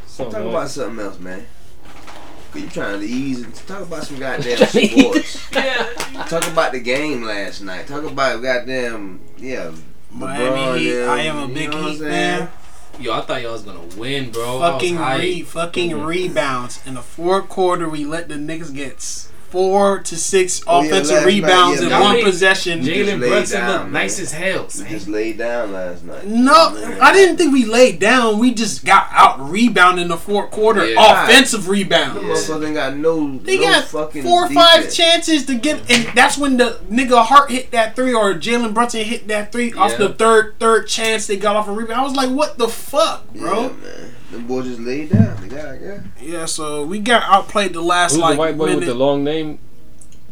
[0.07, 1.45] So Talk about something else, man.
[2.51, 5.51] Cause you trying to ease and talk about some goddamn sports.
[5.51, 6.23] Yeah.
[6.29, 7.87] Talk about the game last night.
[7.87, 9.71] Talk about goddamn yeah.
[10.11, 10.91] Miami LeBron, Heat.
[10.91, 12.49] them, I am a you big know what Heat fan.
[12.99, 14.59] Yo, I thought y'all was gonna win, bro.
[14.59, 16.05] Fucking re, fucking Mm-hmm.
[16.05, 17.89] rebounds in the fourth quarter.
[17.89, 22.01] We let the niggas get four to six Oh, yeah, offensive night, rebounds yeah, in
[22.03, 22.81] one Y'all possession.
[22.81, 23.93] Jalen Brunson down, looked man.
[23.93, 24.63] nice as hell.
[24.77, 26.25] We just laid down last night.
[26.27, 26.99] No, Man.
[27.01, 28.39] I didn't think we laid down.
[28.39, 30.85] We just got out rebounded in the fourth quarter.
[30.85, 31.23] Yeah.
[31.25, 32.19] Offensive Them rebound.
[32.19, 34.95] motherfucker ain't got no, They no got fucking four or five defense.
[34.95, 39.03] chances to get, and that's when the nigga Hart hit that three or Jalen Brunson
[39.05, 39.97] hit that three off Yeah.
[39.97, 41.99] the third third chance they got off a rebound.
[42.01, 43.75] I was like, what the fuck, Yeah, bro?
[44.31, 44.47] Man.
[44.47, 45.37] boy just laid down.
[45.41, 45.99] They got, yeah.
[46.21, 48.79] Yeah, so we got outplayed the last who's like the white boy minute.
[48.79, 49.59] with the long name?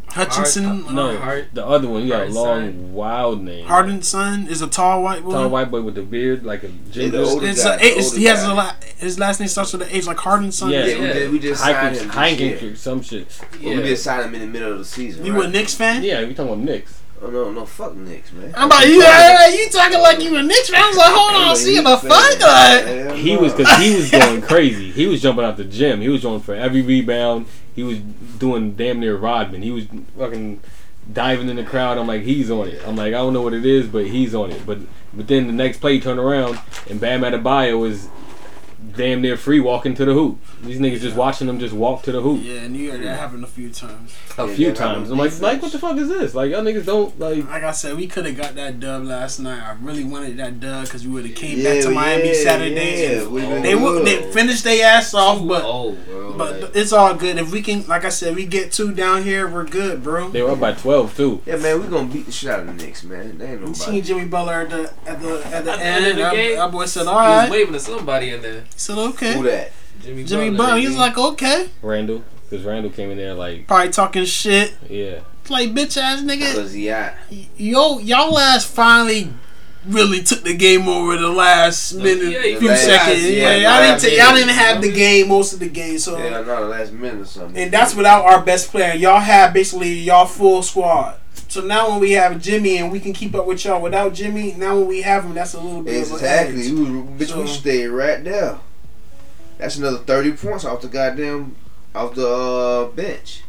[0.10, 0.82] Hutchinson.
[0.82, 2.04] Hart- No, Hart- the other one.
[2.04, 2.94] He got a long, son.
[2.94, 3.66] wild name.
[3.66, 5.32] Hartenstein is a tall white boy.
[5.32, 7.18] Tall white boy with the beard, like a Yeah, ginger.
[7.18, 8.52] the older It's guy, a, it's, he has guy.
[8.52, 10.70] a la, his last name starts with an H, like Hartenstein.
[10.70, 10.86] Yeah.
[10.86, 11.14] Yeah, we, Yeah.
[11.14, 12.10] did, we just signed him.
[12.10, 13.28] Heineken, this some shit.
[13.64, 15.26] Well, we just signed him in the middle of the season.
[15.26, 15.46] You right?
[15.46, 16.04] a Knicks fan?
[16.04, 17.00] Yeah, we talking about Knicks.
[17.26, 18.54] Oh no, no, fuck Knicks, man.
[18.56, 19.02] I'm about you.
[19.02, 20.84] Yeah, you talking like you a Knicks fan?
[20.84, 22.10] I was like, hold on, a see Heat the fan.
[22.10, 22.40] fuck?
[22.42, 24.92] Like, He was because he was going crazy.
[24.92, 26.02] He was jumping out the gym.
[26.02, 27.46] He was going for every rebound.
[27.76, 29.62] He was doing damn near Rodman.
[29.62, 29.86] He was
[30.18, 30.60] fucking
[31.12, 31.98] diving in the crowd.
[31.98, 32.82] I'm like, he's on it.
[32.86, 34.66] I'm like, I don't know what it is, but he's on it.
[34.66, 34.80] But
[35.14, 36.60] but then the next play, turn around
[36.90, 38.10] and Bam Adebayo was
[38.96, 40.40] damn near free walking to the hoop.
[40.62, 43.44] These niggas just watching them just walk to the hoop yeah, New York, that happened
[43.44, 44.16] a few times.
[44.38, 45.10] a Yeah, few they times.
[45.12, 45.42] I'm like, defense.
[45.42, 46.34] like what the fuck is this?
[46.36, 47.48] Like y'all niggas don't like.
[47.50, 49.62] Like I said, we could have got that dub last night.
[49.62, 52.34] I really wanted that dub because we would have came Yeah, back to Miami yeah,
[52.44, 53.02] Saturday.
[53.04, 53.22] yeah,
[53.56, 54.08] and They would good.
[54.08, 56.34] they finished their ass off, but Oh, bro.
[56.38, 57.38] but like, it's all good.
[57.38, 60.30] If we can, like I said, we get two down here, we're good, bro.
[60.30, 61.42] They were up by 12 too.
[61.46, 63.38] Yeah, man, we gonna beat the shit out of the Knicks, man.
[63.38, 63.74] They ain't You nobody.
[63.80, 65.82] seen Jimmy Butler at the at the at the At the end.
[65.82, 68.64] end of the that, game, that boy said, he was waving to somebody in there.
[68.88, 69.72] He said, "Okay." Who that?
[70.04, 70.58] Jimmy, Jimmy Butler.
[70.66, 75.20] Butler, he's like, "Okay." Randle, because Randle came in there like, Probably talking shit, yeah.
[75.50, 76.54] like bitch ass nigga.
[76.54, 77.14] Cause he out.
[77.58, 79.30] Yo, y'all last finally
[79.88, 83.24] really took the game over the last minute, yeah, few last- seconds.
[83.24, 83.92] yeah, Yeah, y'all didn't.
[83.92, 86.60] last ta- y'all didn't have the game most of the game, so Yeah, not the
[86.68, 87.62] last minute or something.
[87.64, 88.94] and that's without our best player.
[88.96, 91.16] Y'all have basically y'all full squad.
[91.50, 94.56] So now when we have Jimmy and we can keep up with y'all without Jimmy,
[94.58, 96.68] now when we have him, that's a little bit Exactly.
[96.68, 98.56] of We, an was- bitch, we So- stayed right there.
[99.58, 101.56] That's another thirty points off the goddamn
[101.96, 103.44] off the uh, bench.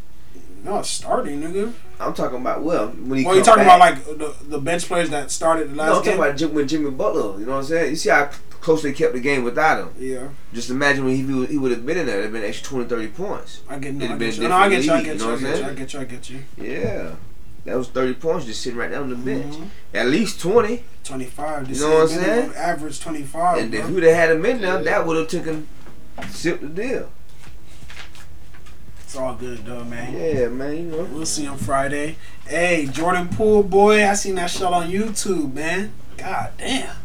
[0.63, 1.73] No, starting, nigga.
[2.01, 3.25] I'm talking about well when he.
[3.25, 3.97] Well, you talking back.
[3.99, 5.87] about like the, the bench players that started the last.
[5.89, 6.21] No, I'm talking game?
[6.23, 7.39] about Jim, when Jimmy Butler.
[7.39, 7.91] You know what I'm saying?
[7.91, 8.31] You see how
[8.65, 9.91] close they kept the game without him.
[9.99, 12.21] yeah, Just imagine when he would, he would have been in there.
[12.21, 13.61] It'd been extra 20, 30 points.
[13.69, 14.49] I get, no, I get you.
[14.49, 14.93] No, I get you.
[14.93, 15.31] I get you.
[15.31, 15.65] I get you.
[15.67, 16.01] I get you.
[16.01, 16.45] I get you.
[16.57, 17.15] Yeah,
[17.67, 19.55] that was 30 points just sitting right there on the bench.
[19.55, 19.69] Mhm.
[19.93, 20.83] At least 20.
[21.05, 21.69] Twenty five.
[21.71, 22.55] You know what I'm saying?
[22.55, 23.59] Average twenty five.
[23.59, 25.69] and if you'd have had him in there, that would have taken
[26.31, 27.11] sip the deal.
[29.01, 30.13] It's all good though, man.
[30.13, 30.77] Yeah, man.
[30.77, 31.05] You know.
[31.05, 32.17] We'll see on Friday.
[32.47, 35.93] Hey, Jordan Poole, boy, I seen that shot on YouTube, man.
[36.17, 36.97] God damn.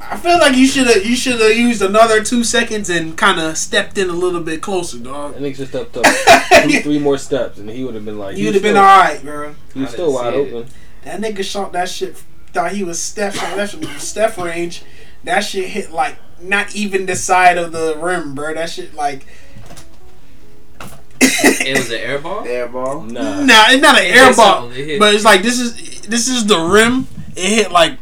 [0.00, 3.40] I feel like you should have you should have used another two seconds and kind
[3.40, 5.34] of stepped in a little bit closer, dog.
[5.34, 6.04] That nigga just stepped up
[6.62, 8.84] two, three more steps, and he would have been like, he You'd have been all
[8.84, 9.54] right, bro.
[9.74, 10.54] He was still wide see it.
[10.54, 10.70] open.
[11.02, 12.16] That nigga shot that shit.
[12.52, 13.34] Thought he was Steph.
[13.34, 14.82] That was Steph range.
[15.24, 18.54] That shit hit like not even the side of the rim, bro.
[18.54, 19.26] That shit like.
[21.20, 22.44] It was an air ball.
[22.46, 23.02] Air ball.
[23.02, 23.44] Nah.
[23.44, 26.46] Nah, it's not an It air ball, it but it's like this is this is
[26.46, 27.06] the rim.
[27.36, 27.98] It hit like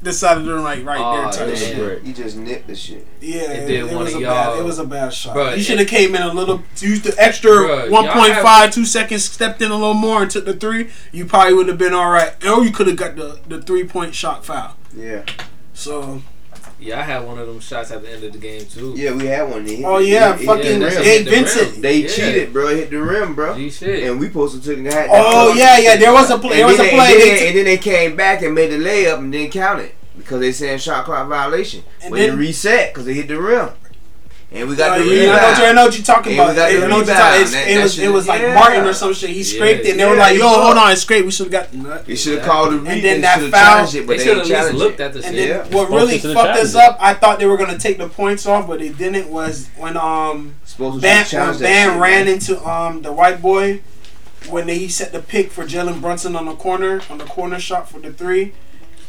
[0.00, 1.46] this side of the rim, like right Oh, there.
[1.46, 1.76] That Type shit.
[1.76, 2.02] great.
[2.02, 3.06] You just nipped the shit.
[3.20, 4.58] Yeah, It it, did it one was of a y'all- bad.
[4.60, 5.36] It was a bad shot.
[5.36, 8.84] Bruh, you should have came in a little, used the extra Bruh, y'all 1.5, two
[8.84, 10.90] seconds, stepped in a little more and took the three.
[11.12, 13.84] You probably would have been all right, or you could have got the the three
[13.84, 14.76] point shot foul.
[14.94, 15.24] Yeah.
[15.74, 16.22] So,
[16.82, 18.94] Yeah, I had one of them shots at the end of the game too.
[18.96, 19.66] Yeah, we had one.
[19.66, 20.90] It hit oh the- yeah, it hit fucking rim.
[20.90, 21.72] Gabe hit the Vincent.
[21.72, 21.80] rim.
[21.82, 22.08] They Yeah.
[22.08, 22.66] cheated, bro.
[22.68, 23.54] Hit the rim, bro.
[23.54, 24.02] G shit.
[24.04, 25.08] And we supposed to took had.
[25.10, 25.96] Oh yeah, yeah.
[25.96, 26.56] There was a play.
[26.56, 27.12] There And was a then, they- play.
[27.12, 29.52] and, They then, took- and then they came back and made the layup and didn't
[29.52, 31.82] count it because they saying shot clock violation.
[32.02, 33.68] And when then- it reset because they hit the rim,
[34.54, 35.42] and we got Oh, the yeah, I know, rebound.
[35.42, 36.56] what you- I know what you're talking Yeah, about.
[36.56, 37.18] got I know what you're rebound.
[37.18, 38.54] talking- it's- That- It that was shit- it was like yeah.
[38.54, 39.30] Martin or some shit.
[39.30, 39.90] He scraped it.
[39.92, 41.24] and They were like, "Yo, hold on, it's scraped.
[41.24, 43.50] We should have got." You should have called the re- And then they that should've
[43.50, 45.36] foul- challenged it, but they they, should ain't at least challenged looked at the And
[45.36, 45.48] shit.
[45.48, 45.76] then Yeah.
[45.76, 48.78] what really fucked us up, I thought they were gonna take the points off, but
[48.80, 49.28] they didn't.
[49.28, 53.80] Was when um Supposed to Bam, when that Bam ran into um the white boy
[54.48, 57.58] when they, he set the pick for Jalen Brunson on the corner on the corner
[57.60, 58.52] shot for the three,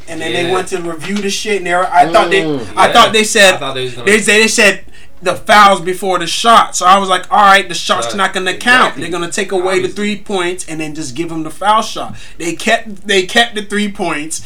[0.08, 1.58] and then they went to review the shit.
[1.58, 4.20] And they were, I thought they Mm, I thought they said I thought they they
[4.20, 4.86] said they said
[5.24, 6.76] the fouls before the shot.
[6.76, 8.16] So I was like, all right, the shot's Right.
[8.18, 8.82] not gonna count.
[8.98, 9.02] Exactly.
[9.04, 12.16] They're gonna take away the three points and then just give them the foul shot.
[12.38, 14.46] They kept they kept the three points.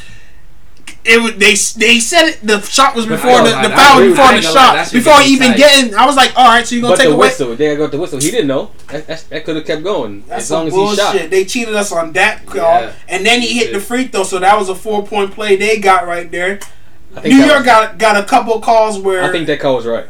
[1.03, 4.41] It was they they said it, the shot was before the, the foul before the
[4.41, 5.57] shot before even tight.
[5.57, 5.95] getting.
[5.95, 7.27] I was like, all right, so you gonna But take the away.
[7.27, 8.19] whistle, they got the whistle.
[8.19, 8.71] He didn't know.
[8.89, 11.29] That, that's, that could have kept going That's as long as he shot.
[11.29, 12.91] They cheated us on that call, Yeah.
[13.07, 14.23] and then he hit the free throw.
[14.23, 16.59] So that was a four point play they got right there.
[17.15, 19.75] I think New York was- got got a couple calls where I think that call
[19.77, 20.05] was right.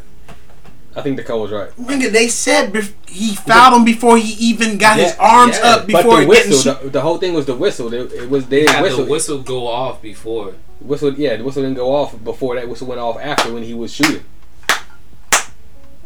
[0.98, 1.70] I think the call was right.
[1.78, 5.66] nigga they said bef- he fouled him before he even got his arms yeah.
[5.70, 7.94] up But before the getting whistle, sh- the, the whole thing was the whistle.
[7.94, 9.06] It, it was their had whistle.
[9.06, 10.54] the whistle go off before.
[10.82, 13.74] Whistle, yeah, the whistle didn't go off before that whistle went off after when he
[13.76, 14.24] was shooting.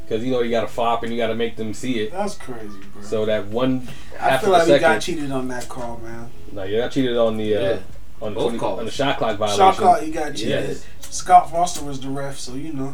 [0.04, 2.12] Because you know you got to flop and you got to make them see it.
[2.12, 3.02] That's crazy, bro.
[3.02, 3.88] So that one
[4.20, 6.30] I feel of a like we second, got cheated on that call, man.
[6.52, 7.80] no, you got cheated on the uh, Yeah.
[8.22, 9.58] on, the Both 20 on the shot clock violation.
[9.60, 10.68] Shot call, you got cheated.
[10.68, 10.86] Yes.
[11.00, 12.94] Scott Foster was the ref, so you know,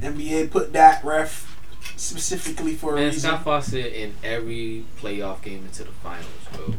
[0.00, 1.44] NBA put that ref
[1.96, 3.20] specifically for a Man, reason.
[3.30, 6.74] Scott Foster in every playoff game into the finals, bro.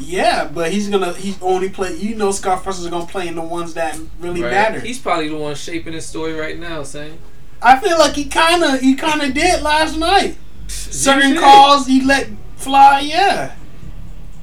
[0.00, 1.94] Yeah, but he's gonna he's only play.
[1.96, 4.50] You know, Scott Foster's gonna play in the ones that really Right?
[4.50, 4.80] matter.
[4.80, 7.18] He's probably the one shaping his story right now, saying
[7.60, 10.36] I feel like he kind of he kind of did last night.
[10.68, 13.00] Certain calls he let fly.
[13.00, 13.54] Yeah.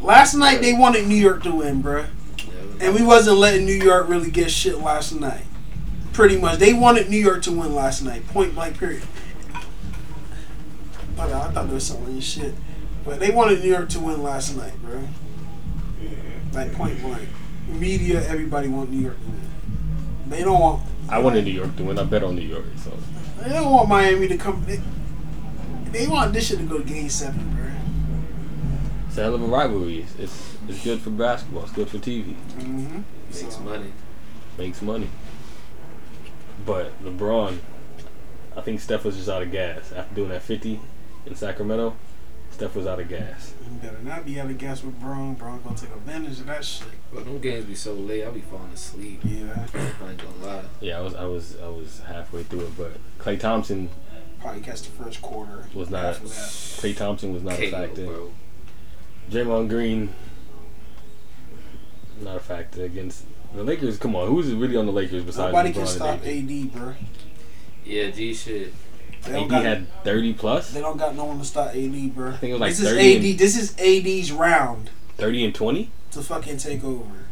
[0.01, 2.07] Last night they wanted New York to win, bruh.
[2.81, 5.45] and we wasn't letting New York really get shit last night.
[6.15, 8.25] Pretty much, they wanted New York to win last night.
[8.29, 8.79] Point blank.
[8.79, 9.03] Period.
[11.17, 12.53] But I thought there was something in shit.
[13.03, 15.01] But they wanted New York to win last night, bro.
[16.53, 17.27] Like point blank.
[17.67, 19.41] Media, everybody want New York to win.
[20.29, 20.83] They don't want.
[21.09, 21.99] I wanted New York to win.
[21.99, 22.63] I bet on New York.
[22.77, 22.91] So
[23.41, 24.63] They don't want Miami to come.
[24.65, 24.79] They,
[25.91, 27.65] they want this shit to go to Game Seven, bro.
[29.09, 29.99] it's a hell of a rivalry.
[29.99, 31.63] It's, it's it's good for basketball.
[31.63, 32.35] It's good for TV.
[32.57, 33.01] Mm-hmm.
[33.33, 33.91] makes money.
[34.57, 35.09] Makes money.
[36.65, 37.57] But LeBron,
[38.55, 40.79] I think Steph was just out of gas after doing that 50
[41.25, 41.95] in Sacramento.
[42.51, 43.53] Steph was out of gas.
[43.65, 45.33] You better not be out of gas with Bron.
[45.33, 46.87] Bron gonna take advantage of that shit.
[47.13, 49.19] But them games be so late, I'll be falling asleep.
[49.25, 49.67] Yeah.
[49.73, 50.63] I ain't gonna lie.
[50.79, 53.89] Yeah, I was I was I was halfway through it, but Klay Thompson
[54.39, 55.65] Probably catch the first quarter.
[55.73, 56.05] was not.
[56.05, 56.27] After.
[56.27, 58.05] Klay Thompson was not a KO, factor.
[58.05, 58.31] bro.
[59.31, 60.13] Draymond Green,
[62.21, 63.25] not a factor against
[63.55, 63.97] the Lakers.
[63.97, 66.27] Come on, who's really on the Lakers besides Nobody LeBron can stop AD?
[66.27, 66.93] AD, bro.
[67.85, 68.73] Yeah, G shit.
[69.23, 72.15] They don't, AD got, had 30 plus, they don't got no one to stop AD,
[72.15, 72.31] bro.
[72.31, 73.37] I think it was like this is 30 AD.
[73.39, 75.89] This is AD's round 30 and 20.
[76.11, 77.25] to fucking take over.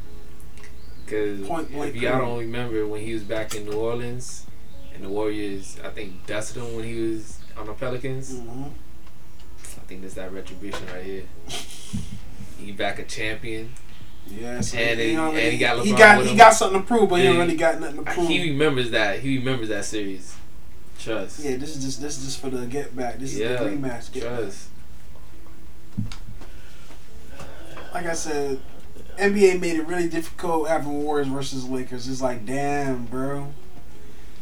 [1.06, 4.48] Cause Point blank if y'all don't remember when he was back in New Orleans
[4.96, 8.40] and the Warriors, I think dusted him when he was on the Pelicans.
[8.40, 11.24] hmm I think that's that retribution right here.
[12.58, 13.74] he back a champion.
[14.28, 16.38] Yeah, so And he, he- don't and he got he got he him.
[16.38, 17.42] got something to prove, but he ain't Yeah.
[17.44, 18.28] really got nothing to prove.
[18.28, 19.20] He remembers that.
[19.20, 20.36] He remembers that series.
[21.00, 21.40] Trust.
[21.44, 23.20] yeah, this is just this is just for the get back.
[23.20, 24.12] This is the rematch.
[24.14, 24.40] Get back.
[24.40, 24.68] Trust.
[27.94, 28.60] Like I said,
[29.20, 32.08] NBA made it really difficult having Warriors versus Lakers.
[32.08, 33.54] It's like, damn, bro.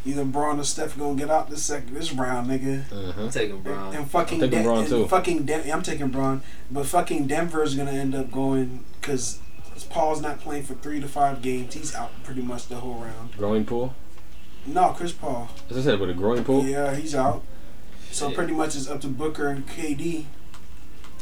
[0.05, 2.91] Either Bron or Steph gonna get out this second this round, nigga.
[2.91, 3.23] Uh-huh.
[3.23, 3.93] I'm taking Bron.
[3.95, 5.07] And fucking I'm taking Den- Bron, and too.
[5.07, 9.39] Fucking Den- I'm taking Bron, but fucking Denver's gonna end up going because
[9.91, 11.73] Paul's not playing for three to five games.
[11.73, 13.37] He's out pretty much the whole round.
[13.37, 13.93] Growing pool.
[14.65, 15.49] No, Chris Paul.
[15.69, 16.63] As I said, with a growing pool.
[16.63, 17.43] Yeah, he's out.
[18.11, 18.37] So Shit.
[18.37, 20.25] pretty much it's up to Booker and KD.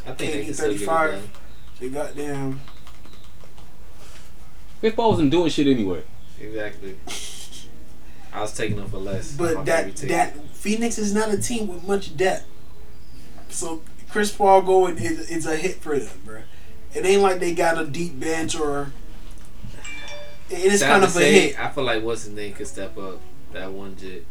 [0.06, 1.12] I think they KD can still 35.
[1.12, 1.30] done.
[1.80, 2.62] They goddamn.
[4.80, 6.04] Chris Paul wasn't doing shit anyway.
[6.40, 6.98] Exactly.
[8.34, 9.36] I was taking them for less.
[9.36, 12.46] But that that Phoenix is not a team with much depth.
[13.50, 16.42] So Chris Paul going is, is a hit for them, bro.
[16.94, 18.92] It ain't like they got a deep bench or.
[20.50, 21.60] It is kind to of a say, hit.
[21.60, 23.20] I feel like what's his name could step up.
[23.54, 24.26] That one jit.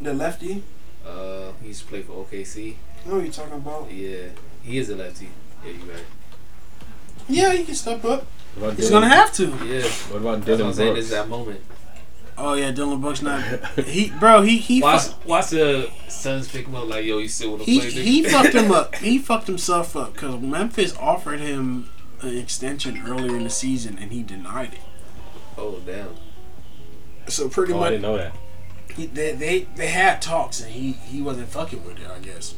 [0.00, 0.62] The lefty.
[1.06, 2.74] Uh, he used to play for OKC.
[3.04, 3.90] I know what you're talking about.
[3.90, 4.26] Yeah,
[4.62, 5.30] he is a lefty.
[5.64, 6.04] Yeah, you right.
[7.28, 8.26] Yeah, he can step up.
[8.54, 9.44] What about He's Dillon- gonna have to.
[9.44, 10.92] Yeah, What about that's what I'm Dillon saying.
[10.92, 11.04] Brooks?
[11.06, 11.60] Is that moment.
[12.40, 13.42] Oh yeah, Dillon Brooks not.
[13.84, 17.28] He bro, he he Watch, fuck- watch the Suns pick him up like, yo, you
[17.28, 17.88] still want to he play?
[17.90, 18.02] nigga?
[18.02, 18.94] he fucked him up.
[18.96, 21.90] He fucked himself up because Memphis offered him
[22.22, 24.80] an extension earlier in the season and he denied it.
[25.56, 26.14] Oh damn.
[27.26, 28.34] So pretty Oh, I didn't know that.
[28.94, 32.06] he, they, they they had talks and he he wasn't fucking with it.
[32.08, 32.54] I guess,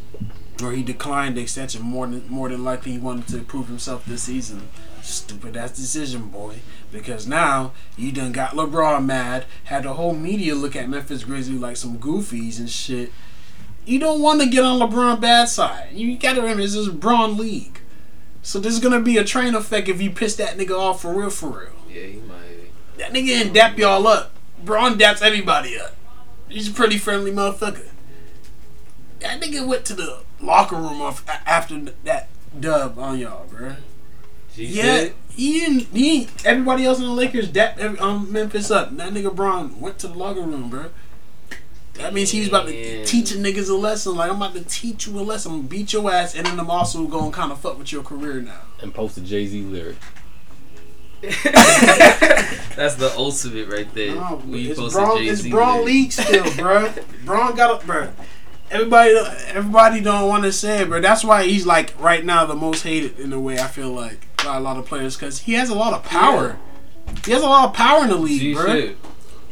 [0.63, 4.05] or he declined the extension more than more than likely he wanted to prove himself
[4.05, 4.69] this season.
[5.03, 6.57] Stupid ass decision, boy.
[6.93, 11.61] Because now you done got LeBron mad, had the whole media look at Memphis Grizzlies
[11.61, 13.13] like some goofies and shit.
[13.85, 15.89] You don't want to get on LeBron bad side.
[15.93, 17.81] You gotta remember this is Bron league.
[18.43, 21.31] So there's gonna be a train effect if you piss that nigga off for real,
[21.31, 21.73] for real.
[21.89, 22.71] Yeah, he might.
[22.99, 24.33] That nigga didn't dap y'all up.
[24.63, 25.97] Bron daps everybody up.
[26.49, 27.89] He's a pretty friendly motherfucker.
[29.21, 32.29] That nigga went to the locker room off after that
[32.59, 33.77] dub on y'all, bruh.
[34.67, 35.83] She Yeah, said, he didn't.
[35.97, 38.97] He everybody else in the Lakers dapped every, um, Memphis up.
[38.97, 40.87] That nigga Bron went to the locker room, bro.
[41.95, 44.17] That means he was about to teach a niggas a lesson.
[44.17, 46.59] Like I'm about to teach you a lesson, I'm gonna beat your ass, and then
[46.59, 48.61] I'm also gonna kind of fuck with your career now.
[48.83, 49.97] And post a Jay Z lyric.
[51.23, 54.15] that's the ultimate right there.
[54.15, 55.85] No, we it's posted Bron, Jay-Z it's Bron.
[55.85, 56.93] League still, bro.
[57.27, 58.09] Bron got it, bro.
[58.71, 59.15] Everybody,
[59.49, 61.01] everybody don't want to say it, bro.
[61.01, 63.59] That's why he's like right now the most hated in a way.
[63.59, 66.59] I feel like by a lot of players because he has a lot of power.
[67.25, 68.67] He has a lot of power in the league, G bro.
[68.67, 68.97] shit.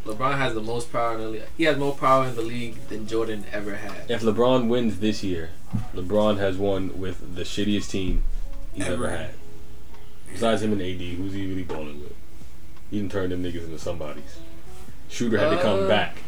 [0.04, 1.42] LeBron has the most power in the league.
[1.56, 4.10] He has more power in the league than Jordan ever had.
[4.10, 5.50] If LeBron wins this year,
[5.94, 8.22] LeBron has won with the shittiest team
[8.72, 9.16] he's ever, Ever.
[9.16, 9.30] had.
[10.32, 12.14] Besides him and AD, who's he really balling with?
[12.90, 14.38] He didn't turn them niggas into somebodies.
[15.10, 15.88] Schröder had to come Uh.
[15.88, 16.18] back.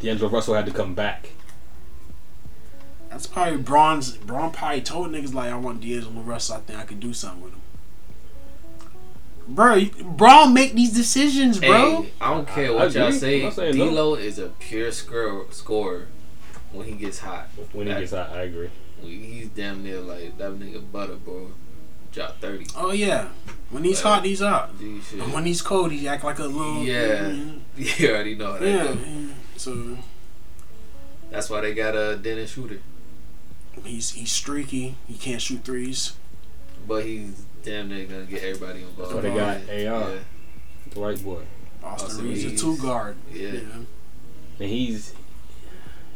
[0.00, 1.30] D'Angelo Russell had to come back.
[3.10, 4.12] That's probably Bron's.
[4.16, 6.56] Bron probably told niggas like, I want D'Angelo Russell.
[6.56, 7.60] I think I could do something with him.
[9.48, 12.02] Bro, Bron make these decisions, bro.
[12.02, 13.18] Hey, I don't care I- I what y'all agree.
[13.18, 13.36] say.
[13.38, 13.88] I'm not saying no.
[13.90, 16.06] D'Lo is a pure scorer, scorer
[16.72, 17.48] when he gets hot.
[17.72, 18.70] When he gets out, I agree.
[19.00, 21.52] He's damn near like that nigga butter, bro.
[22.12, 22.66] Drop thirty.
[22.76, 23.28] Oh yeah,
[23.70, 24.76] when he's Like, hot, he's hot.
[24.80, 25.00] G.
[25.20, 26.82] And when he's cold, he act like a little.
[26.82, 27.32] Yeah.
[27.76, 28.84] You already know how that Yeah.
[28.94, 28.98] go.
[29.56, 29.98] So
[31.30, 32.78] That's why they got a Dennis Schröder,
[33.84, 34.96] he's he's streaky.
[35.06, 36.14] He can't shoot threes.
[36.88, 38.98] but he's damn near gonna get everybody involved.
[38.98, 39.92] That's why they got Yeah.
[39.92, 40.10] AR.
[40.90, 41.40] The white boy.
[41.82, 43.16] Austin, Austin Reaves, a two guard.
[43.32, 43.50] Yeah.
[44.58, 45.12] And he's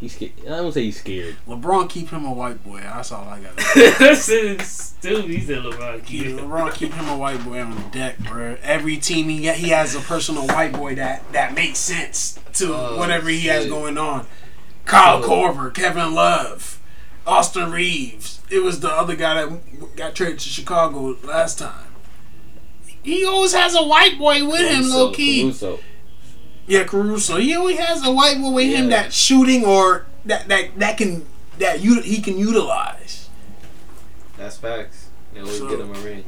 [0.01, 0.32] he's scared.
[0.46, 1.36] I don't say he's scared.
[1.46, 2.80] LeBron keep him a white boy.
[2.80, 3.57] That's all I got.
[3.74, 5.26] That shit is stupid.
[5.30, 8.57] He said LeBron Keep, keep LeBron keep him a white boy on the deck, bro.
[8.62, 12.74] Every team he got, he has a personal white boy that that makes sense to
[12.74, 14.26] Oh, whatever he has going on.
[14.86, 16.80] Kyle So- Korver, Kevin Love,
[17.31, 18.41] Austin Reaves.
[18.51, 21.87] It was the other guy that got traded to Chicago last time.
[23.05, 25.43] He always has a white boy with him, Caruso, low key.
[25.45, 25.78] Caruso.
[26.66, 27.37] Yeah, Caruso.
[27.37, 29.03] He always has a white boy with him Yeah.
[29.05, 31.24] that shooting or that that that can
[31.59, 33.28] that you he can utilize.
[34.37, 35.07] That's facts.
[35.33, 36.24] They always So- get him a ring.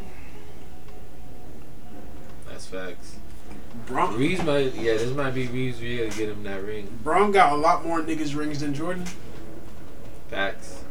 [2.49, 3.17] That's facts.
[3.87, 6.87] Bron, Reaves might, yeah, this might be Reaves' year to get him that ring.
[7.03, 9.05] Bron got a lot more niggas rings than Jordan.
[10.31, 10.82] Facts.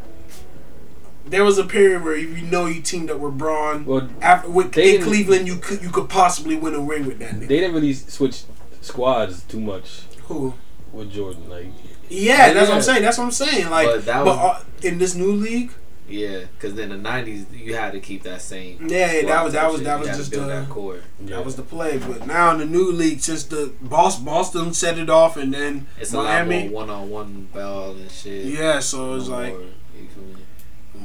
[1.26, 4.78] There was a period where you know you teamed up with Bron, Well, after with
[4.78, 7.47] in Cleveland, you could you could possibly win a ring with that nigga.
[7.47, 8.43] they didn't really switch
[8.82, 10.53] squads too much Who?
[10.91, 11.49] with Jordan.
[11.49, 11.67] Like
[12.09, 13.01] Yeah, that's what I'm saying.
[13.03, 13.69] That's what I'm saying.
[13.69, 15.72] Like, But but, that was- uh, in this new league,
[16.09, 18.88] Yeah, because in the '90s you had to keep that same.
[18.89, 20.97] Yeah, yeah, that was- that was- that was had to just, build uh, that core.
[21.24, 21.38] yeah.
[21.38, 21.97] that was the play.
[21.99, 25.88] But now in the new league, since the boss Boston set it off, and then
[25.99, 28.45] It's Miami, a lot more one-on-one ball and shit.
[28.45, 30.41] yeah, so it's No like more, you feel me?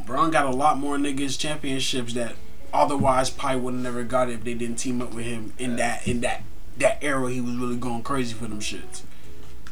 [0.06, 2.36] Bron got a lot more niggas championships that
[2.72, 5.76] otherwise probably would have never got it if they didn't team up with him in
[5.76, 6.44] that in that
[6.78, 7.30] that era.
[7.30, 9.02] He was really going crazy for them shits.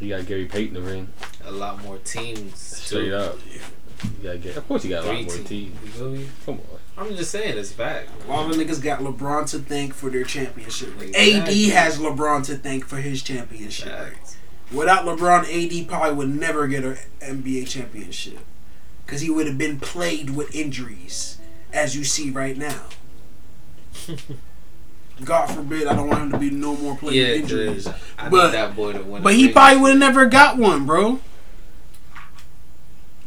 [0.01, 1.09] he got Gary Payton in the ring.
[1.45, 2.59] A lot more teams.
[2.59, 3.15] Straight too.
[3.15, 3.39] up.
[4.03, 4.57] You gotta get.
[4.57, 5.49] Of course, you got a lot more teams.
[5.49, 5.83] teams.
[5.85, 6.29] You feel me?
[6.45, 7.07] Come on.
[7.07, 8.11] I'm just saying it's fact.
[8.29, 11.01] All the niggas got LeBron to thank for their championship.
[11.01, 11.67] Exactly.
[11.71, 13.89] AD has LeBron to thank for his championship.
[13.89, 14.37] Facts.
[14.73, 18.39] Without LeBron, AD probably would never get an NBA championship
[19.05, 21.39] because he would have been plagued with injuries,
[21.73, 22.83] as you see right now.
[25.25, 27.85] God forbid, I don't want him to be no more plagued Yeah, with injuries.
[27.85, 29.23] 'cause I But- that boy to win.
[29.23, 31.21] But he probably would have never got one, bro.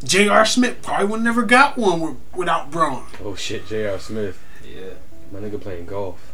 [0.03, 0.45] J.R.
[0.45, 3.05] Smith probably would never got one with, without Bron.
[3.23, 3.97] Oh shit, J.R.
[3.99, 4.39] Smith.
[4.63, 4.89] Yeah.
[5.31, 6.33] My nigga playing golf.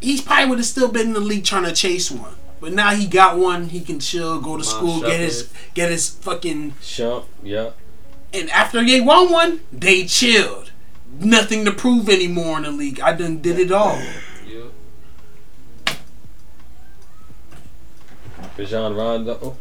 [0.00, 2.34] He's probably would have still been in the league trying to chase one.
[2.60, 3.68] But now he got one.
[3.68, 6.72] He can chill, go to school, get his get his fucking.
[6.82, 7.70] Shump, yeah.
[8.32, 10.72] And after they won one, they chilled.
[11.18, 13.00] Nothing to prove anymore in the league.
[13.00, 14.00] I done did it all.
[14.46, 14.64] Yeah.
[18.56, 19.38] Rajon Rondo.
[19.42, 19.56] Oh.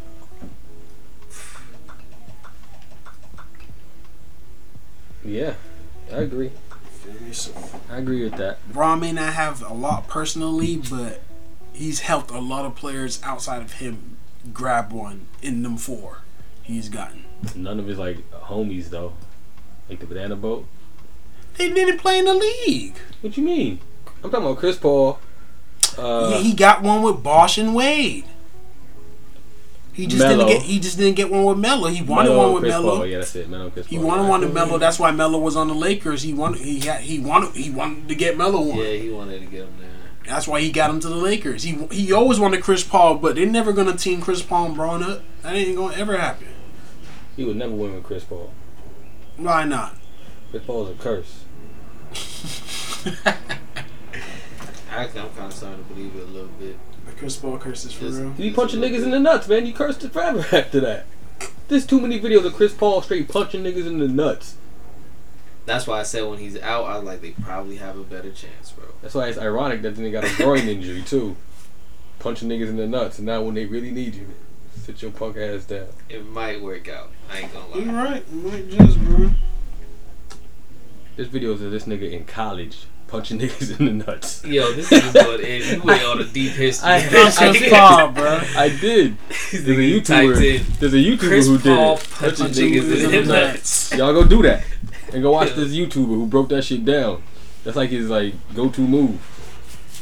[5.24, 5.56] Yeah,
[6.12, 6.52] I agree.
[7.92, 8.60] I agree with that.
[8.72, 11.22] Bron may not have a lot personally, but
[11.78, 14.18] he's helped a lot of players outside of him
[14.54, 16.20] grab one in them four
[16.64, 17.24] he's gotten.
[17.56, 19.14] None of his like homies though,
[19.90, 20.66] like the banana boat.
[21.58, 22.98] They didn't play in the league.
[23.22, 23.80] What you mean?
[24.24, 25.20] I'm talking about Chris Paul.
[25.98, 28.26] Uh, yeah, he got one with Bosh and Wade.
[29.94, 30.46] He just Melo.
[30.46, 30.62] didn't get.
[30.68, 31.88] He just didn't get one with Melo.
[31.88, 32.98] He wanted Melo, one with Chris Melo.
[32.98, 33.06] Paul.
[33.08, 33.50] Yeah, that's it.
[33.50, 34.06] Melo, Chris He Paul.
[34.06, 34.30] wanted right.
[34.30, 34.78] one with Melo.
[34.78, 36.22] That's why Melo was on the Lakers.
[36.22, 36.62] He wanted.
[36.62, 37.02] He had.
[37.02, 37.56] He wanted.
[37.56, 38.78] He wanted to get Melo one.
[38.78, 39.90] Yeah, he wanted to get him there.
[40.28, 41.64] That's why he got him to the Lakers.
[41.64, 45.02] He he always wanted Chris Paul, but they're never gonna team Chris Paul and Bron
[45.04, 45.22] up.
[45.44, 46.48] That ain't gonna ever happen.
[47.36, 48.52] He would never win with Chris Paul.
[49.38, 49.96] Why not?
[50.52, 51.44] Chris Paul is a curse.
[54.90, 56.76] Actually, I'm kind of starting to believe it a little bit.
[57.06, 58.32] The Chris Paul curses for Just- real.
[58.34, 59.66] He punching niggas in the nuts, man.
[59.66, 61.06] You cursed it forever after that.
[61.68, 64.56] There's too many videos of Chris Paul straight punching niggas in the nuts.
[65.68, 68.32] That's why I said when he's out, I was like, they probably have a better
[68.32, 68.86] chance, bro.
[69.02, 71.36] That's why it's ironic that then they got a groin injury too.
[72.20, 74.28] Punching niggas in the nuts, and now when they really need you,
[74.82, 75.88] sit your punk ass down.
[76.10, 77.10] It might work out.
[77.32, 77.78] I ain't gonna lie.
[77.80, 78.04] You lie.
[78.06, 78.24] right.
[78.32, 79.30] You might just, bro.
[81.16, 84.44] There's videos of this nigga in college punching niggas in the nuts.
[84.46, 85.62] Yo, this is going in.
[85.80, 86.90] You went on a deep history.
[86.90, 88.42] I- That's I- just Paul, bro.
[88.56, 89.18] I did.
[89.30, 90.80] This There's a nigga typed in, YouTuber.
[90.80, 92.10] There's a YouTuber Chris who did Paul it.
[92.10, 93.94] punching Punching niggas in the nuts.
[93.96, 94.64] Y'all go do that
[95.14, 97.24] and go watch this YouTuber who broke that shit down.
[97.64, 99.20] That's like his like go-to move.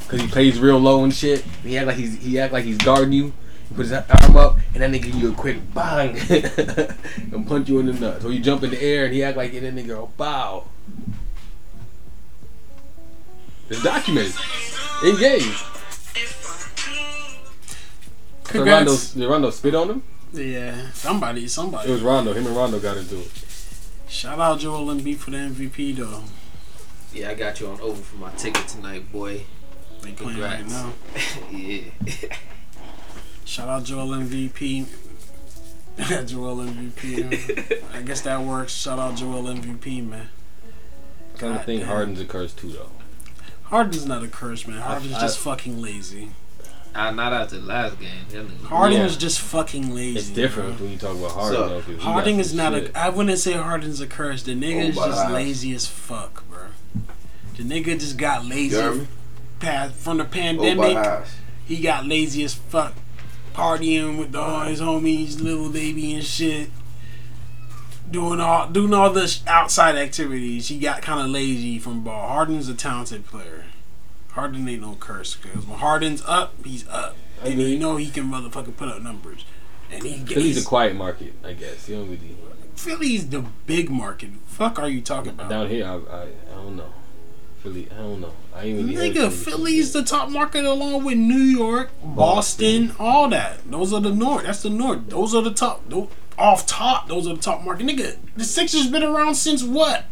[0.07, 1.41] Cause he plays real low and shit.
[1.63, 3.33] He act like he's he act like he's guarding you.
[3.69, 6.15] He put his arm up and then they give you a quick bang
[7.31, 8.23] and punch you in the nuts.
[8.23, 10.65] Or you jump in the air and he act like and then they go bow.
[13.67, 14.35] It's documented.
[15.03, 15.53] In game.
[18.51, 20.03] Did Rondo, did Rondo spit on him?
[20.31, 21.89] Yeah, somebody, somebody.
[21.89, 22.33] It was Rondo.
[22.33, 23.44] Him and Rondo got into it.
[24.15, 26.23] Shout out Joel Embiid for the MVP though.
[27.13, 29.43] Yeah, I got you on over for my ticket tonight, boy.
[30.01, 30.93] They playing right now.
[31.51, 31.81] yeah.
[33.43, 34.87] Shout out Joel MVP.
[36.27, 37.83] Joel MVP.
[37.93, 38.71] I guess that works.
[38.73, 40.29] Shout out Joel MVP, man.
[41.33, 41.89] I kind of God think damn.
[41.89, 42.91] Harden's a curse too, though.
[43.63, 44.79] Harden's not a curse, man.
[44.79, 46.29] Harden's I- just fucking lazy.
[46.95, 48.09] Uh, not after the last game.
[48.29, 49.05] That nigga- Harden Yeah.
[49.05, 50.17] is just fucking lazy.
[50.17, 50.85] It's different bro.
[50.85, 51.81] when you talk about Harden, So, though.
[51.81, 52.91] 'cause he Harden is not shit.
[52.95, 52.97] a.
[52.99, 54.43] I wouldn't say Harden's a curse.
[54.43, 55.31] The nigga Oh, is just God.
[55.33, 56.59] lazy as fuck, bro.
[57.57, 59.07] The nigga just got lazy You
[59.59, 60.95] past from the Oh, pandemic.
[60.95, 61.27] house.
[61.67, 62.93] he got lazy as fuck,
[63.53, 66.69] partying with all his homies, little baby and shit,
[68.09, 70.69] doing all doing all the outside activities.
[70.69, 72.27] He got kind of lazy from ball.
[72.29, 73.65] Harden's a talented player.
[74.35, 77.71] Harden ain't no curse because when Harden's up, he's up, I and agree.
[77.71, 79.45] you know he can motherfucking put up numbers.
[79.89, 81.87] And he Philly's a quiet market, I guess.
[81.87, 82.35] You don't really
[82.75, 84.31] Philly's the big market.
[84.47, 85.49] Fuck, are you talking about?
[85.49, 85.85] down here.
[85.85, 86.91] I, I, I don't know.
[87.63, 88.33] Philly, I don't know.
[88.53, 89.31] I ain't really Nigga, Philly.
[89.31, 93.59] Philly's the top market along with New York, Boston, all that.
[93.71, 94.43] Those are the north.
[94.43, 95.09] That's the north.
[95.09, 95.87] Those are the top.
[95.89, 97.87] Those, off top, those are the top market.
[97.87, 100.03] Nigga, the Sixers been around since what?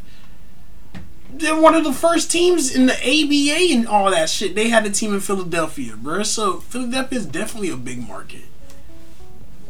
[1.40, 4.56] They're one of the first teams in the ABA and all that shit.
[4.56, 6.24] They had a team in Philadelphia, bro.
[6.24, 8.44] So Philadelphia is definitely a big market.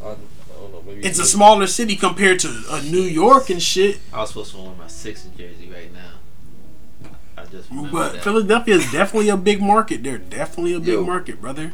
[0.03, 0.16] I, I
[0.55, 0.84] don't know.
[0.86, 3.99] Maybe It's a smaller city compared to uh, New York and shit.
[4.11, 7.09] I was supposed to wear my Sixers jersey right now.
[7.38, 8.24] I just But that.
[8.24, 10.03] Philadelphia is definitely a big market.
[10.03, 11.05] They're definitely a big Yo.
[11.05, 11.74] market, brother.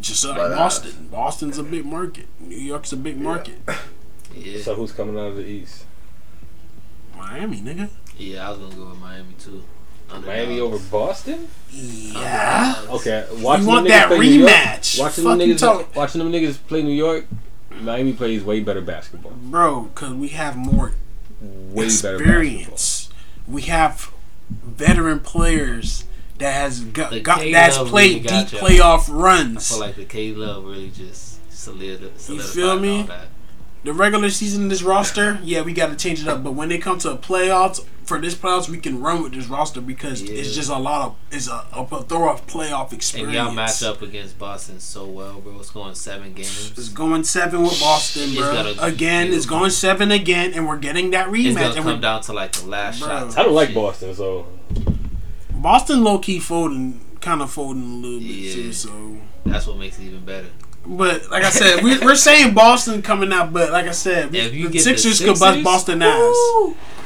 [0.00, 1.08] Just like But, uh, Boston.
[1.10, 2.26] Boston's a big market.
[2.40, 3.56] New York's a big market.
[4.34, 4.60] yeah.
[4.62, 5.84] So who's coming out of the East?
[7.16, 7.88] Miami, nigga.
[8.18, 9.62] Yeah, I was gonna go with Miami too.
[10.10, 10.60] Miami Underdogs.
[10.60, 11.48] over Boston?
[11.70, 12.74] Yeah.
[12.90, 14.98] Okay, watching want them that play York- rematch.
[14.98, 17.26] watching Fuck them you niggas, talking- watching them niggas play New York.
[17.80, 19.32] Miami plays way better basketball.
[19.32, 20.94] Bro, because we have more
[21.40, 23.10] Way better experience.
[23.46, 24.10] We have
[24.50, 26.04] veteran players
[26.38, 28.68] that has got, got that's played really got deep y'all.
[28.68, 29.08] playoff
[29.72, 32.96] I feel like the K Love really just solid, solidified feel me?
[33.00, 33.26] all that.
[33.84, 36.42] The regular season, this roster, yeah, we got to change it up.
[36.42, 39.48] But when they come to a playoffs, for this playoffs, we can run with this
[39.48, 43.36] roster because it's just a lot of it's a, a plethora of playoff experience.
[43.36, 45.58] And y'all match up against Boston so well, bro.
[45.60, 46.70] It's going seven games.
[46.70, 48.74] It's going seven with Boston, bro.
[48.74, 51.44] gonna Again, it's going seven again, and we're getting that rematch.
[51.44, 51.60] It's rematch.
[51.60, 53.08] gonna And come we're, down to like the last Bro.
[53.08, 53.38] shot.
[53.38, 53.74] I don't like Shit.
[53.76, 54.46] Boston, so
[55.52, 58.54] Boston low key folding, kind of folding a little bit Yeah.
[58.54, 58.72] too.
[58.72, 60.48] So, That's what makes it even better.
[60.86, 63.52] But like I said, we, we're saying Boston coming out.
[63.52, 66.36] But like I said, If you the get the Sixers, could bust Sixers, Boston ass.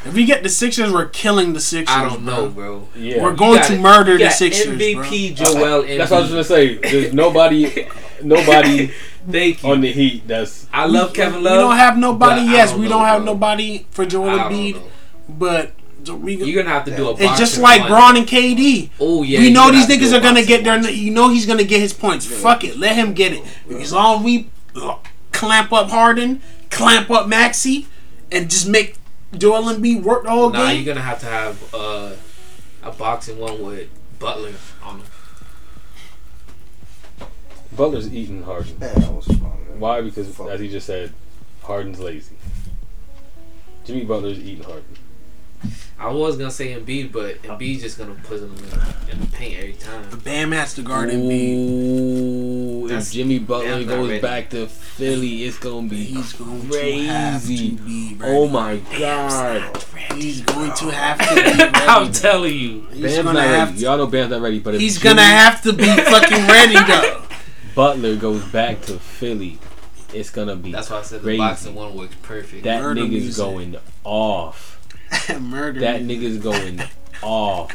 [0.04, 1.94] If we get the Sixers, we're killing the Sixers.
[1.96, 2.34] I don't bro.
[2.34, 2.88] know, bro.
[2.96, 3.22] yeah.
[3.22, 5.98] We're going got- to murder you the got Sixers, MVP Joel Embiid.
[5.98, 6.76] That's what I was gonna say.
[6.78, 7.86] There's nobody,
[8.22, 8.90] nobody
[9.30, 9.70] Thank you.
[9.70, 11.52] on the Heat that's I love Kevin Love.
[11.52, 12.40] We don't have nobody.
[12.42, 13.32] but I Yes, don't we know, don't have bro.
[13.34, 14.82] nobody for Joel I Embiid,
[15.28, 15.72] but
[16.10, 16.34] we.
[16.42, 17.12] You're gonna have to do a.
[17.12, 17.88] it's just like one.
[17.90, 18.90] Bron and KD.
[19.00, 19.38] Oh yeah.
[19.40, 20.78] we you're know these have to do niggas are gonna get their.
[20.90, 22.26] You know he's gonna get his points.
[22.26, 23.42] Fuck it, let him get it.
[23.70, 24.96] As long as we uh,
[25.32, 26.40] clamp up Harden,
[26.70, 27.86] clamp up Maxey,
[28.30, 28.96] and just make
[29.36, 30.76] Joel Embiid work the whole Nah, game.
[30.84, 32.12] you're gonna have to have uh,
[32.82, 33.88] a boxing one with
[34.18, 35.06] Butler on him.
[37.74, 38.78] Butler's eating Harden.
[38.78, 39.78] Man, that was fun.
[39.78, 40.00] Why?
[40.02, 40.48] Because Fuck.
[40.48, 41.12] as he just said,
[41.62, 42.34] Harden's lazy.
[43.84, 44.84] Jimmy Butler's eating Harden.
[46.02, 49.26] I was gonna say Embiid, but Embiid um, just gonna put him in, in the
[49.32, 50.10] paint every time.
[50.10, 51.56] The Bam has to guard Embiid.
[51.70, 54.20] Ooh, if That's- Jimmy Butler Bam's goes ready.
[54.20, 56.76] back to Philly, it's gonna be He's going to
[57.06, 57.70] have to crazy.
[57.76, 58.32] be ready.
[58.36, 59.76] Oh my god,
[60.16, 61.70] He's going to have to be ready.
[61.74, 62.86] I'm telling you.
[62.92, 63.78] He's Bam's gonna not have ready.
[63.78, 63.84] to.
[63.84, 66.74] Y'all know Bam's not ready, but if He's Jimmy gonna have to be fucking ready
[66.74, 67.22] though.
[67.74, 69.58] Butler goes back to Philly,
[70.12, 72.64] it's gonna be That's why I said the boxing one works perfect.
[72.64, 73.36] That Murder nigga's music.
[73.44, 74.71] going off.
[75.40, 75.80] Murder.
[75.80, 76.16] That me.
[76.18, 76.82] nigga's going
[77.22, 77.70] off.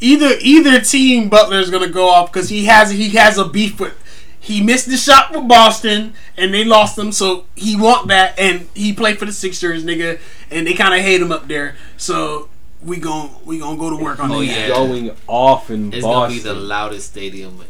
[0.00, 3.78] either either team Butler is gonna go off because he has he has a beef
[3.80, 3.94] with.
[4.40, 8.66] He missed the shot with Boston and they lost him, so he want that and
[8.74, 10.18] he played for the Sixers, nigga,
[10.50, 11.76] and they kind of hate him up there.
[11.98, 12.48] So
[12.82, 14.46] we gon' we gonna go to work on Oh, that.
[14.46, 14.68] yeah.
[14.68, 16.54] Going off in It's gonna be Boston.
[16.54, 17.62] the loudest stadium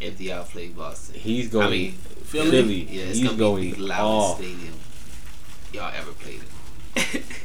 [0.00, 1.14] if the outplay Boston.
[1.18, 1.92] He's going I mean,
[2.24, 2.50] Philly?
[2.50, 2.82] Philly.
[2.90, 4.36] yeah, it's He's gonna going be the loudest off.
[4.38, 4.74] stadium
[5.72, 6.40] y'all ever played
[6.96, 7.22] in.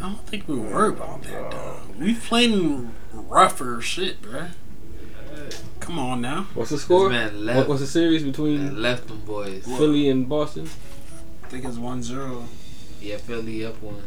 [0.00, 1.76] I don't think we worry about that though.
[1.98, 4.50] We playing rougher shit, bruh.
[5.80, 6.46] Come on now.
[6.54, 7.10] What's the score?
[7.10, 9.64] man What, what's the series between And left them boys.
[9.64, 10.68] Philly and Boston?
[11.44, 12.44] I think it's 1-0.
[13.00, 14.02] Yeah, Philly up one.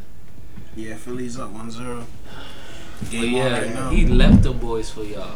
[0.75, 2.05] Yeah, Philly's up 1-0.
[2.99, 3.89] But Game on right yeah, now.
[3.89, 5.35] he left them boys for y'all.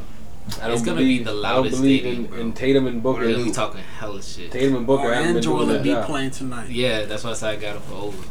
[0.62, 2.40] I It's don't gonna believe, be the I don't loudest believe stadium, in, bro.
[2.40, 3.20] in Tatum and Booker.
[3.22, 4.52] We're gonna be talking hella shit.
[4.52, 6.70] Tatum and Booker Oh, haven't and been Joel doing that Embiid playing tonight.
[6.70, 8.24] Yeah, that's why I said I got him for over.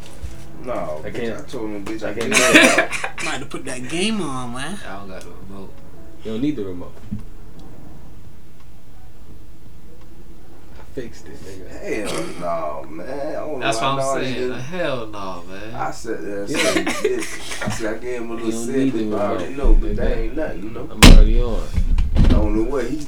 [0.63, 2.33] No, I can't- I told him, bitch, I I can't.
[2.33, 3.15] can't do do that.
[3.25, 4.77] Might have put that game on, man.
[4.85, 5.73] I don't got the remote.
[6.23, 6.93] You don't need the remote.
[10.79, 11.69] I fixed it, nigga.
[12.09, 13.07] Hell no, man.
[13.09, 14.51] I don't know That's what I'm saying.
[14.53, 15.75] Hell no, man.
[15.75, 16.49] I said that.
[16.49, 17.67] I said.
[17.67, 19.95] I said I gave him a little don't set, need but I already know, but
[19.95, 20.89] that ain't nothing, you know.
[20.91, 21.63] I'm already on.
[22.17, 23.05] I don't know what he.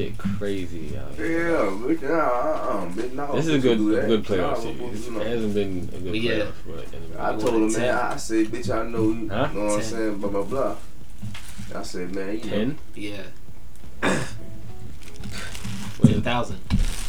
[0.00, 1.50] Shit crazy out Yeah, here.
[1.50, 2.02] bitch.
[2.02, 3.12] Nah, uh, uh, bitch.
[3.12, 5.06] No, This is a good, a good playoff I'm series.
[5.08, 6.32] It hasn't been a good Yeah.
[6.32, 6.52] playoff,
[7.12, 7.94] but I told him, man.
[7.94, 9.28] I said, bitch, I know you.
[9.28, 9.46] Huh?
[9.52, 10.18] Know what I'm saying?
[10.18, 10.76] Blah blah blah.
[11.74, 12.74] I said, man, you know.
[12.94, 13.22] Yeah,
[16.02, 16.58] Wait, ten thousand.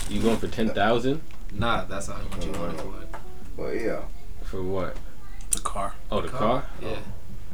[0.09, 1.21] you going for ten thousand
[1.53, 3.07] Nah, that's not what you wanted for it.
[3.55, 4.01] Well, yeah.
[4.43, 4.97] for what?
[5.51, 5.93] The car.
[6.11, 6.65] Oh, the car.
[6.81, 6.97] Yeah.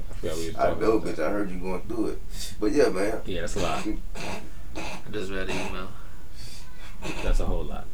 [0.09, 1.15] I forgot we was I know, bitch.
[1.17, 1.27] that.
[1.27, 2.21] I heard you going through it.
[2.59, 3.21] But yeah, man.
[3.25, 3.87] Yeah, that's a lot.
[4.77, 5.87] I just read the email.
[7.23, 7.85] That's a whole lot.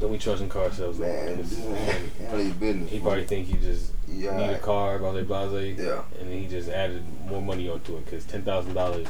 [0.00, 0.98] Don't be trusting car sales.
[0.98, 1.36] Man,
[1.70, 2.90] man, handle business.
[2.90, 4.36] He probably think you just yeah.
[4.36, 6.02] need a car, blase blase, Yeah.
[6.20, 9.08] and then he just added more money onto it because ten thousand dollars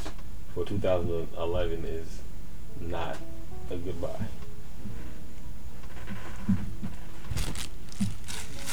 [0.53, 2.19] for 2011 is
[2.81, 3.17] not
[3.69, 4.15] a good buy.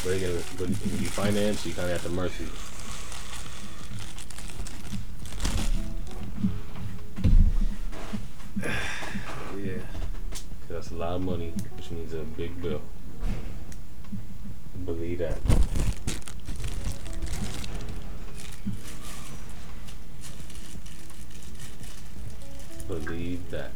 [0.05, 2.47] But again, when when you finance, you kind of at the mercy.
[9.57, 9.79] Yeah.
[10.31, 12.81] 'Cause that's a lot of money, which means a big bill.
[14.85, 15.39] Believe that.
[22.89, 23.73] Believe that.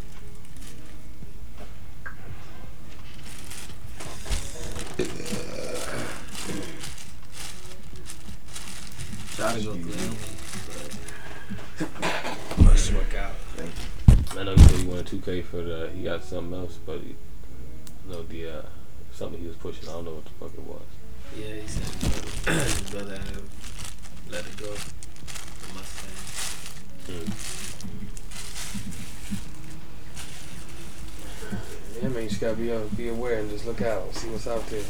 [9.37, 10.17] Try to go through.
[12.65, 13.35] Let's work out.
[14.41, 15.91] I know he said he wanted 2K for the.
[15.95, 17.15] He got something else, but he,
[18.09, 18.63] I know the uh,
[19.13, 19.87] something he was pushing.
[19.87, 20.81] I don't know what the fuck it was.
[21.39, 21.85] Yeah, he said
[22.55, 23.43] his brother had
[24.31, 24.73] let it go.
[24.73, 26.17] The Mustang.
[32.15, 34.67] man, you just gotta be uh, be aware and just look out, see what's out
[34.69, 34.83] there.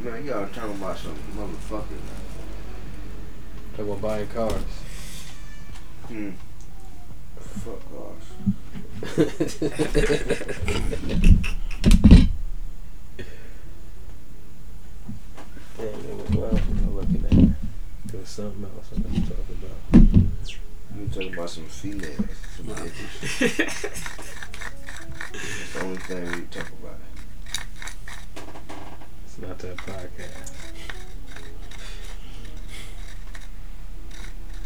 [0.00, 1.96] Man, y'all talking about some motherfucker.
[3.74, 4.62] Talk about buying cars.
[6.08, 6.32] Hmm.
[7.54, 8.32] Fuck off.
[15.78, 17.50] Yeah, nigga, well, I'm looking at it.
[18.06, 19.74] There's something else I'm gonna talk about.
[20.96, 22.16] You talking about some females.
[22.56, 23.38] Some bitches.
[25.32, 27.00] That's the only thing we talk about.
[29.24, 30.52] It's not that podcast.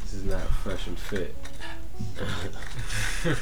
[0.03, 1.35] This is not fresh and fit.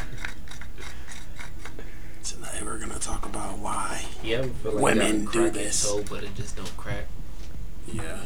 [2.24, 4.05] Tonight we're gonna talk about why.
[4.22, 5.88] You ever feel like Women you got a do this.
[5.88, 7.07] Toe, but it just don't crack.
[7.92, 8.20] Yeah.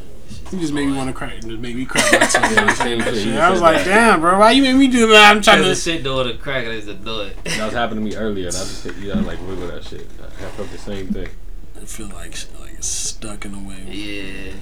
[0.52, 1.34] You just made me want to crack.
[1.40, 2.34] Just made me crack my teeth.
[2.34, 3.34] Yeah, same shit.
[3.38, 5.30] I was like, damn, bro, why you made me do that?
[5.34, 5.96] I'm trying Cause the to.
[5.96, 7.42] shit door to crack is to do it.
[7.44, 9.84] That was happening to me earlier, and I just hit, you gotta like wiggle that
[9.84, 10.06] shit.
[10.20, 11.28] I felt the same thing.
[11.76, 13.84] I feel like like it's stuck in a way.
[13.88, 14.52] Yeah.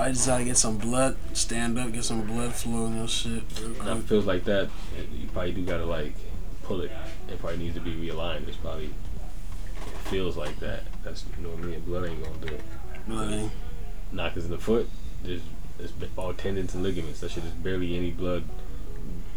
[0.00, 3.42] I decide to get some blood, stand up, get some blood flow and that shit.
[3.60, 4.70] real it feels like that.
[5.12, 6.14] You probably do gotta like
[6.62, 6.90] pull it.
[7.28, 8.48] It probably needs to be realigned.
[8.48, 10.84] It's probably it feels like that.
[11.04, 11.80] That's you know what I mean.
[11.80, 12.60] Blood ain't gonna do it.
[13.06, 13.32] Blood.
[13.32, 13.52] Ain't.
[14.12, 14.88] Knockers in the foot.
[15.22, 15.42] There's
[15.78, 17.20] it's all tendons and ligaments.
[17.20, 18.44] That shit is barely any blood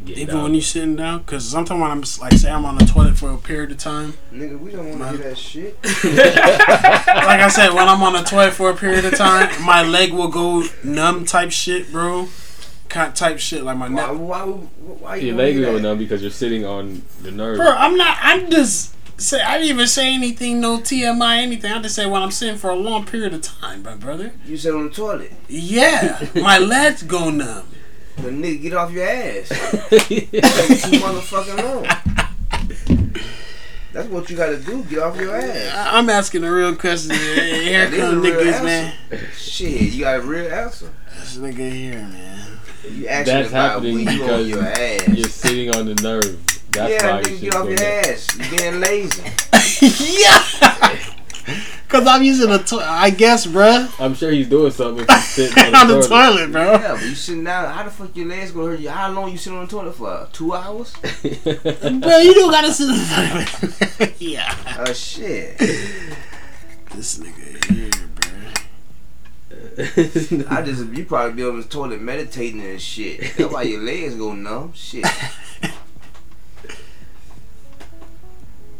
[0.10, 0.44] Even down.
[0.44, 3.18] when you sitting down, because sometimes when I'm just, like, say I'm on the toilet
[3.18, 4.14] for a period of time.
[4.34, 5.78] Nigga, we don't want to hear that shit.
[7.24, 10.14] Like I said, when I'm on the toilet for a period of time, my leg
[10.14, 12.28] will go numb type shit, bro.
[12.90, 14.20] Kind type shit, like my Why, neck.
[14.20, 15.82] why, why you Your leg hear going that?
[15.84, 17.58] numb because you're sitting on the nerve.
[17.58, 18.18] Bro, I'm not.
[18.22, 18.94] I'm just.
[19.18, 21.72] Say, I didn't even say anything, no TMI, anything.
[21.72, 24.34] I just say when I'm sitting for a long period of time, my brother.
[24.46, 25.32] You sit on the toilet.
[25.48, 27.68] Yeah, my legs go numb.
[28.18, 29.50] The nigga get off your ass.
[29.90, 31.84] That's too motherfucking long.
[33.92, 34.84] That's what you gotta do.
[34.86, 35.74] Get off your ass.
[35.76, 37.12] I- I'm asking a real question.
[37.16, 38.64] Here That is come niggas, answer.
[38.64, 38.94] man.
[39.36, 40.90] Shit, you got a real answer.
[41.20, 42.60] This nigga here, man.
[42.90, 45.08] You asking That's about happening when you on your ass.
[45.10, 46.40] You're sitting on the nerve.
[46.72, 48.14] That's yeah, why you nigga, should get off your there.
[48.14, 48.38] ass.
[48.38, 49.22] You're being lazy.
[50.22, 51.13] yeah.
[51.94, 53.88] Cause I'm using a toilet, I guess, bruh.
[54.00, 56.72] I'm sure he's doing something if he's sitting On the toilet, bro.
[56.72, 57.72] Yeah, but you sitting down.
[57.72, 58.90] How the fuck your legs gonna hurt you?
[58.90, 60.28] How long you sitting on the toilet for?
[60.34, 60.92] Two hours?
[61.22, 63.46] Bro, you don't gotta sit on the
[64.00, 64.16] toilet.
[64.20, 64.56] yeah.
[64.80, 65.56] Oh shit.
[65.60, 67.92] This nigga here,
[69.76, 70.52] bruh.
[70.52, 73.38] I just you probably be on the toilet meditating and shit.
[73.38, 74.74] That's why your legs go numb.
[74.74, 75.04] Shit.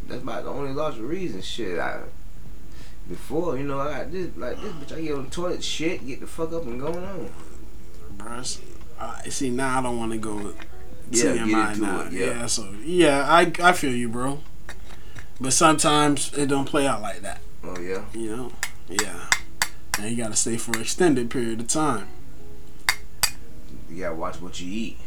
[0.08, 1.44] That's about the only logical reason.
[1.44, 1.78] Shit.
[1.78, 2.00] I
[3.10, 4.98] before you know I got this like this bitch.
[4.98, 7.30] I get on the toilet, shit, get the fuck up and going on.
[8.18, 8.60] Bruh,
[9.00, 10.54] uh, see now I don't want to go
[11.12, 12.02] Yeah, TMI now.
[12.02, 12.14] it.
[12.14, 12.26] Yeah.
[12.26, 12.46] Yeah.
[12.46, 14.40] so yeah, I I feel you, bro.
[15.42, 18.04] But sometimes it don't play out like that, Oh yeah.
[18.14, 18.52] you know.
[18.88, 19.28] Yeah,
[20.00, 22.08] and you gotta stay for an extended period of time.
[23.90, 24.98] You gotta watch what you eat.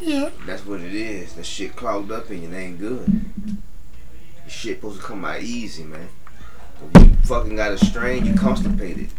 [0.00, 0.30] Yeah.
[0.46, 1.34] That's what it is.
[1.34, 3.08] That shit clogged up and it ain't good.
[3.46, 6.08] Your shit supposed to come out easy, man.
[6.94, 9.10] You fucking got a strain, you constipated.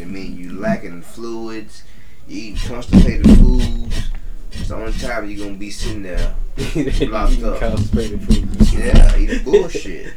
[0.00, 1.82] I mean, you lacking fluids,
[2.28, 4.10] you eat constipated foods.
[4.52, 6.34] It's the only time you're gonna be sitting there.
[7.08, 7.60] Locked up.
[7.60, 8.72] constipated food.
[8.72, 10.12] Yeah, eating bullshit.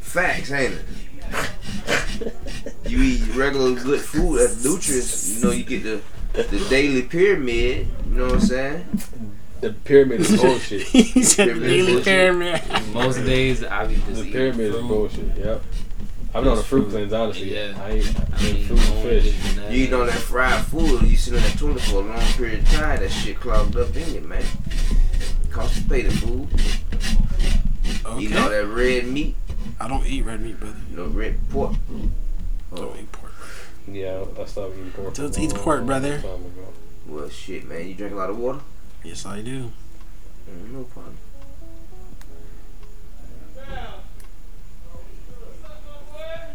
[0.00, 2.32] Facts, ain't it?
[2.86, 5.36] You eat regular good food, that's nutrients.
[5.36, 6.00] You know, you get the
[6.32, 7.86] the daily pyramid.
[8.06, 8.86] You know what I'm saying?
[9.62, 10.82] The pyramid is bullshit.
[10.82, 12.04] he said Pyramid daily bullshit.
[12.04, 12.62] pyramid.
[12.92, 14.88] Most days I be just The eating pyramid is fruit.
[14.88, 15.36] bullshit.
[15.38, 15.62] Yep.
[16.34, 16.90] I've been on a fruit Fruit.
[16.90, 17.54] cleanse, honestly.
[17.54, 17.74] Yeah.
[17.80, 19.34] I eat, I I mean, fruit and fish.
[19.70, 22.60] You eat on that fried food, you sit on that toilet for a long period
[22.60, 24.42] of time, that shit clogged up in you, man.
[25.50, 26.48] Constipated food.
[28.18, 28.60] Eating all Okay.
[28.62, 29.36] that red meat,
[29.78, 30.76] I don't eat red meat, brother.
[30.90, 31.74] you know, red pork.
[32.72, 33.32] Oh, Don't eat pork.
[33.86, 35.14] Yeah, I stopped eating pork.
[35.14, 36.20] Don't a eat pork, brother.
[36.20, 36.40] time
[37.06, 37.86] well, shit, man.
[37.88, 38.60] You drink a lot of water?
[39.04, 39.72] Yes, I do.
[40.70, 41.16] No problem.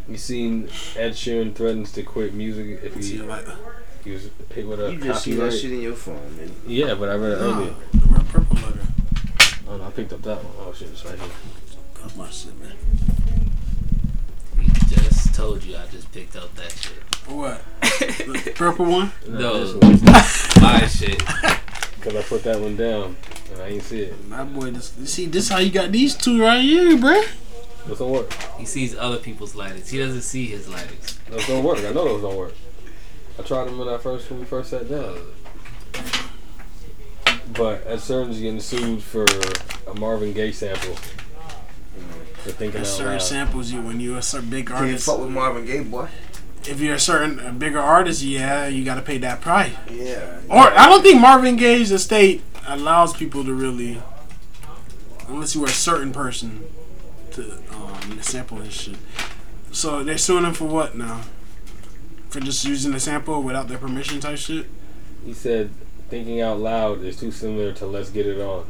[0.08, 0.64] You seen
[0.96, 3.54] Ed Sheeran threatens to quit music if he, you later.
[4.02, 6.50] he was hit with a You just see that shit in your phone, man.
[6.66, 7.74] Yeah, but I read it earlier.
[7.92, 8.86] No, red purple letter.
[9.68, 10.54] Oh, no, I picked up that one.
[10.60, 11.28] Oh shit, it's right here.
[12.00, 12.72] That's my shit, man.
[14.56, 17.02] We just told you I just picked up that shit.
[17.26, 17.60] What?
[17.82, 19.12] the purple one?
[19.28, 19.62] No.
[19.62, 20.62] this one.
[20.62, 21.22] My shit.
[22.00, 23.16] Cause I put that one down
[23.52, 24.26] and I ain't see it.
[24.28, 27.26] My boy, this, see, this how you got these two right here, bruh.
[27.86, 28.32] Those don't work.
[28.58, 29.88] He sees other people's lighters.
[29.88, 31.18] He doesn't see his lighters.
[31.28, 31.78] Those don't work.
[31.78, 32.54] I know those don't work.
[33.38, 35.18] I tried them when I first when we first sat down.
[37.54, 39.26] But Ed Sheeran's getting sued for
[39.86, 40.94] a Marvin Gaye sample.
[40.94, 43.22] For thinking There's out certain loud.
[43.22, 45.06] samples you when you're a certain big Can't artist.
[45.06, 46.08] fuck with Marvin Gaye, boy.
[46.68, 49.72] If you're a certain a bigger artist, yeah, you got to pay that price.
[49.90, 50.40] Yeah.
[50.50, 54.02] Or I don't think Marvin Gaye's estate allows people to really,
[55.28, 56.64] unless you were a certain person,
[57.32, 58.96] to um, sample his shit.
[59.72, 61.22] So they're suing him for what now?
[62.28, 64.66] For just using the sample without their permission type shit.
[65.24, 65.70] He said,
[66.10, 68.66] "Thinking out loud is too similar to Let's Get It On."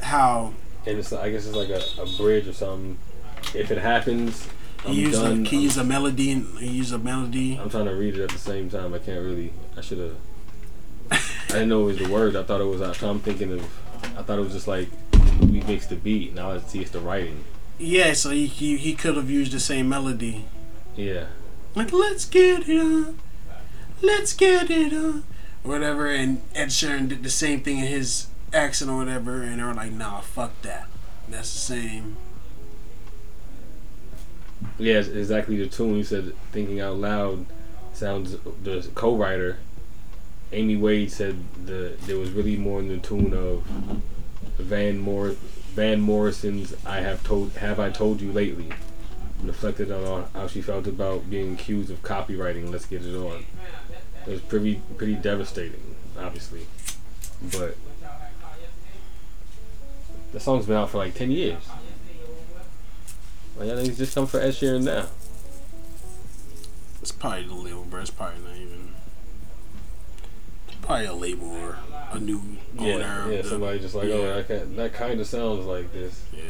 [0.00, 0.52] How
[0.84, 2.98] And it's I guess it's like a, a bridge or something.
[3.54, 4.48] If it happens,
[4.84, 5.44] I'm he used a, done.
[5.44, 6.32] he used a melody.
[6.32, 7.58] and- He used a melody.
[7.60, 8.92] I'm trying to read it at the same time.
[8.94, 9.52] I can't really.
[9.76, 10.16] I should have.
[11.10, 11.18] I
[11.48, 12.36] didn't know it was the word.
[12.36, 12.80] I thought it was.
[13.02, 13.60] I'm thinking of.
[14.18, 14.88] I thought it was just like
[15.40, 16.34] we mixed the beat.
[16.34, 17.44] Now I see it's the writing.
[17.78, 20.46] Yeah, so he he, he could have used the same melody.
[20.96, 21.26] Yeah.
[21.74, 23.18] Like let's get it on,
[24.02, 25.24] let's get it on,
[25.62, 26.06] whatever.
[26.08, 29.74] And Ed Sheeran did the same thing in his accent or whatever, and they were
[29.74, 30.86] like, nah, fuck that.
[31.28, 32.16] That's the same.
[34.78, 35.96] Yeah, exactly the tune.
[35.96, 37.46] He said, "Thinking out loud"
[37.92, 38.36] sounds.
[38.62, 39.58] The co-writer,
[40.52, 41.36] Amy Wadge, said
[41.66, 43.62] the there was really more in the tune of
[44.58, 45.36] Van Mor
[45.74, 48.70] Van Morrison's "I have told Have I Told You Lately,"
[49.42, 52.70] reflected on how she felt about being accused of copywriting.
[52.70, 53.44] Let's get it on.
[54.26, 56.66] It was pretty pretty devastating, obviously,
[57.52, 57.76] but
[60.32, 61.62] the song's been out for like ten years.
[63.56, 65.06] Why y'all niggas just come for Ed Sheeran now?
[67.00, 68.00] It's probably the label, bro.
[68.00, 68.88] It's probably not even.
[70.80, 71.78] Probably a label or
[72.10, 72.40] a new
[72.78, 72.88] owner.
[72.98, 73.42] Yeah, of yeah.
[73.42, 74.14] the- Somebody just like, oh, yeah.
[74.14, 76.22] oh, that kind, that kind of sounds like this.
[76.32, 76.42] Yeah.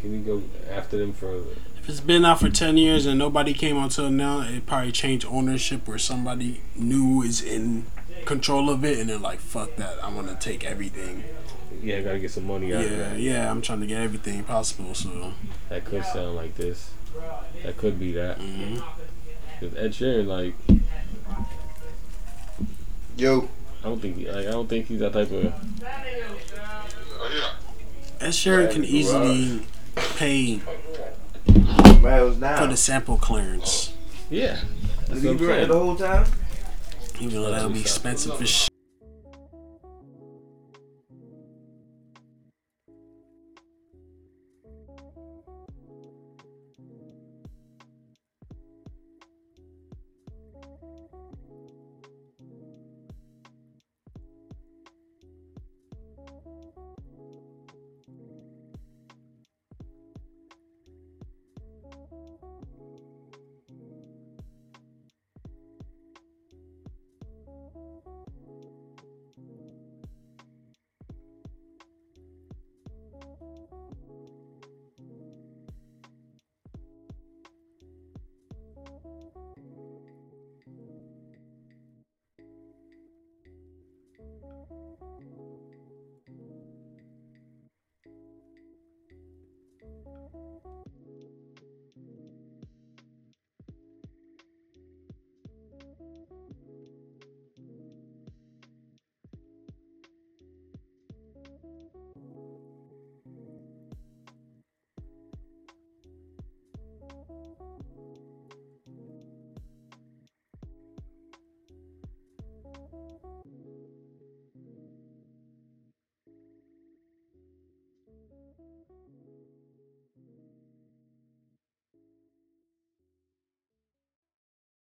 [0.00, 1.52] Can you go after them further?
[1.78, 5.26] If it's been out for ten years and nobody came until now, it probably changed
[5.26, 7.86] ownership where somebody new is in
[8.24, 10.02] control of it, and they're like, "Fuck that!
[10.02, 11.24] I want to take everything."
[11.82, 13.18] Yeah, gotta get some money out of Yeah, that.
[13.18, 13.50] yeah.
[13.50, 14.94] I'm trying to get everything possible.
[14.94, 15.32] So
[15.68, 16.90] That could sound like this.
[17.62, 18.38] That could be that.
[18.40, 18.82] Mhm.
[19.60, 20.54] Cause Ed Sheeran, like,
[23.16, 23.48] Yo.
[23.82, 25.52] I don't think, like, I don't think he's that type of.
[28.20, 29.66] Ed Sheeran can easily
[30.16, 30.58] pay
[31.46, 33.92] for the sample clearance,
[34.30, 34.58] Yeah.
[35.08, 36.24] Did he be right the whole time?
[37.20, 38.73] even though that would be expensive as shit.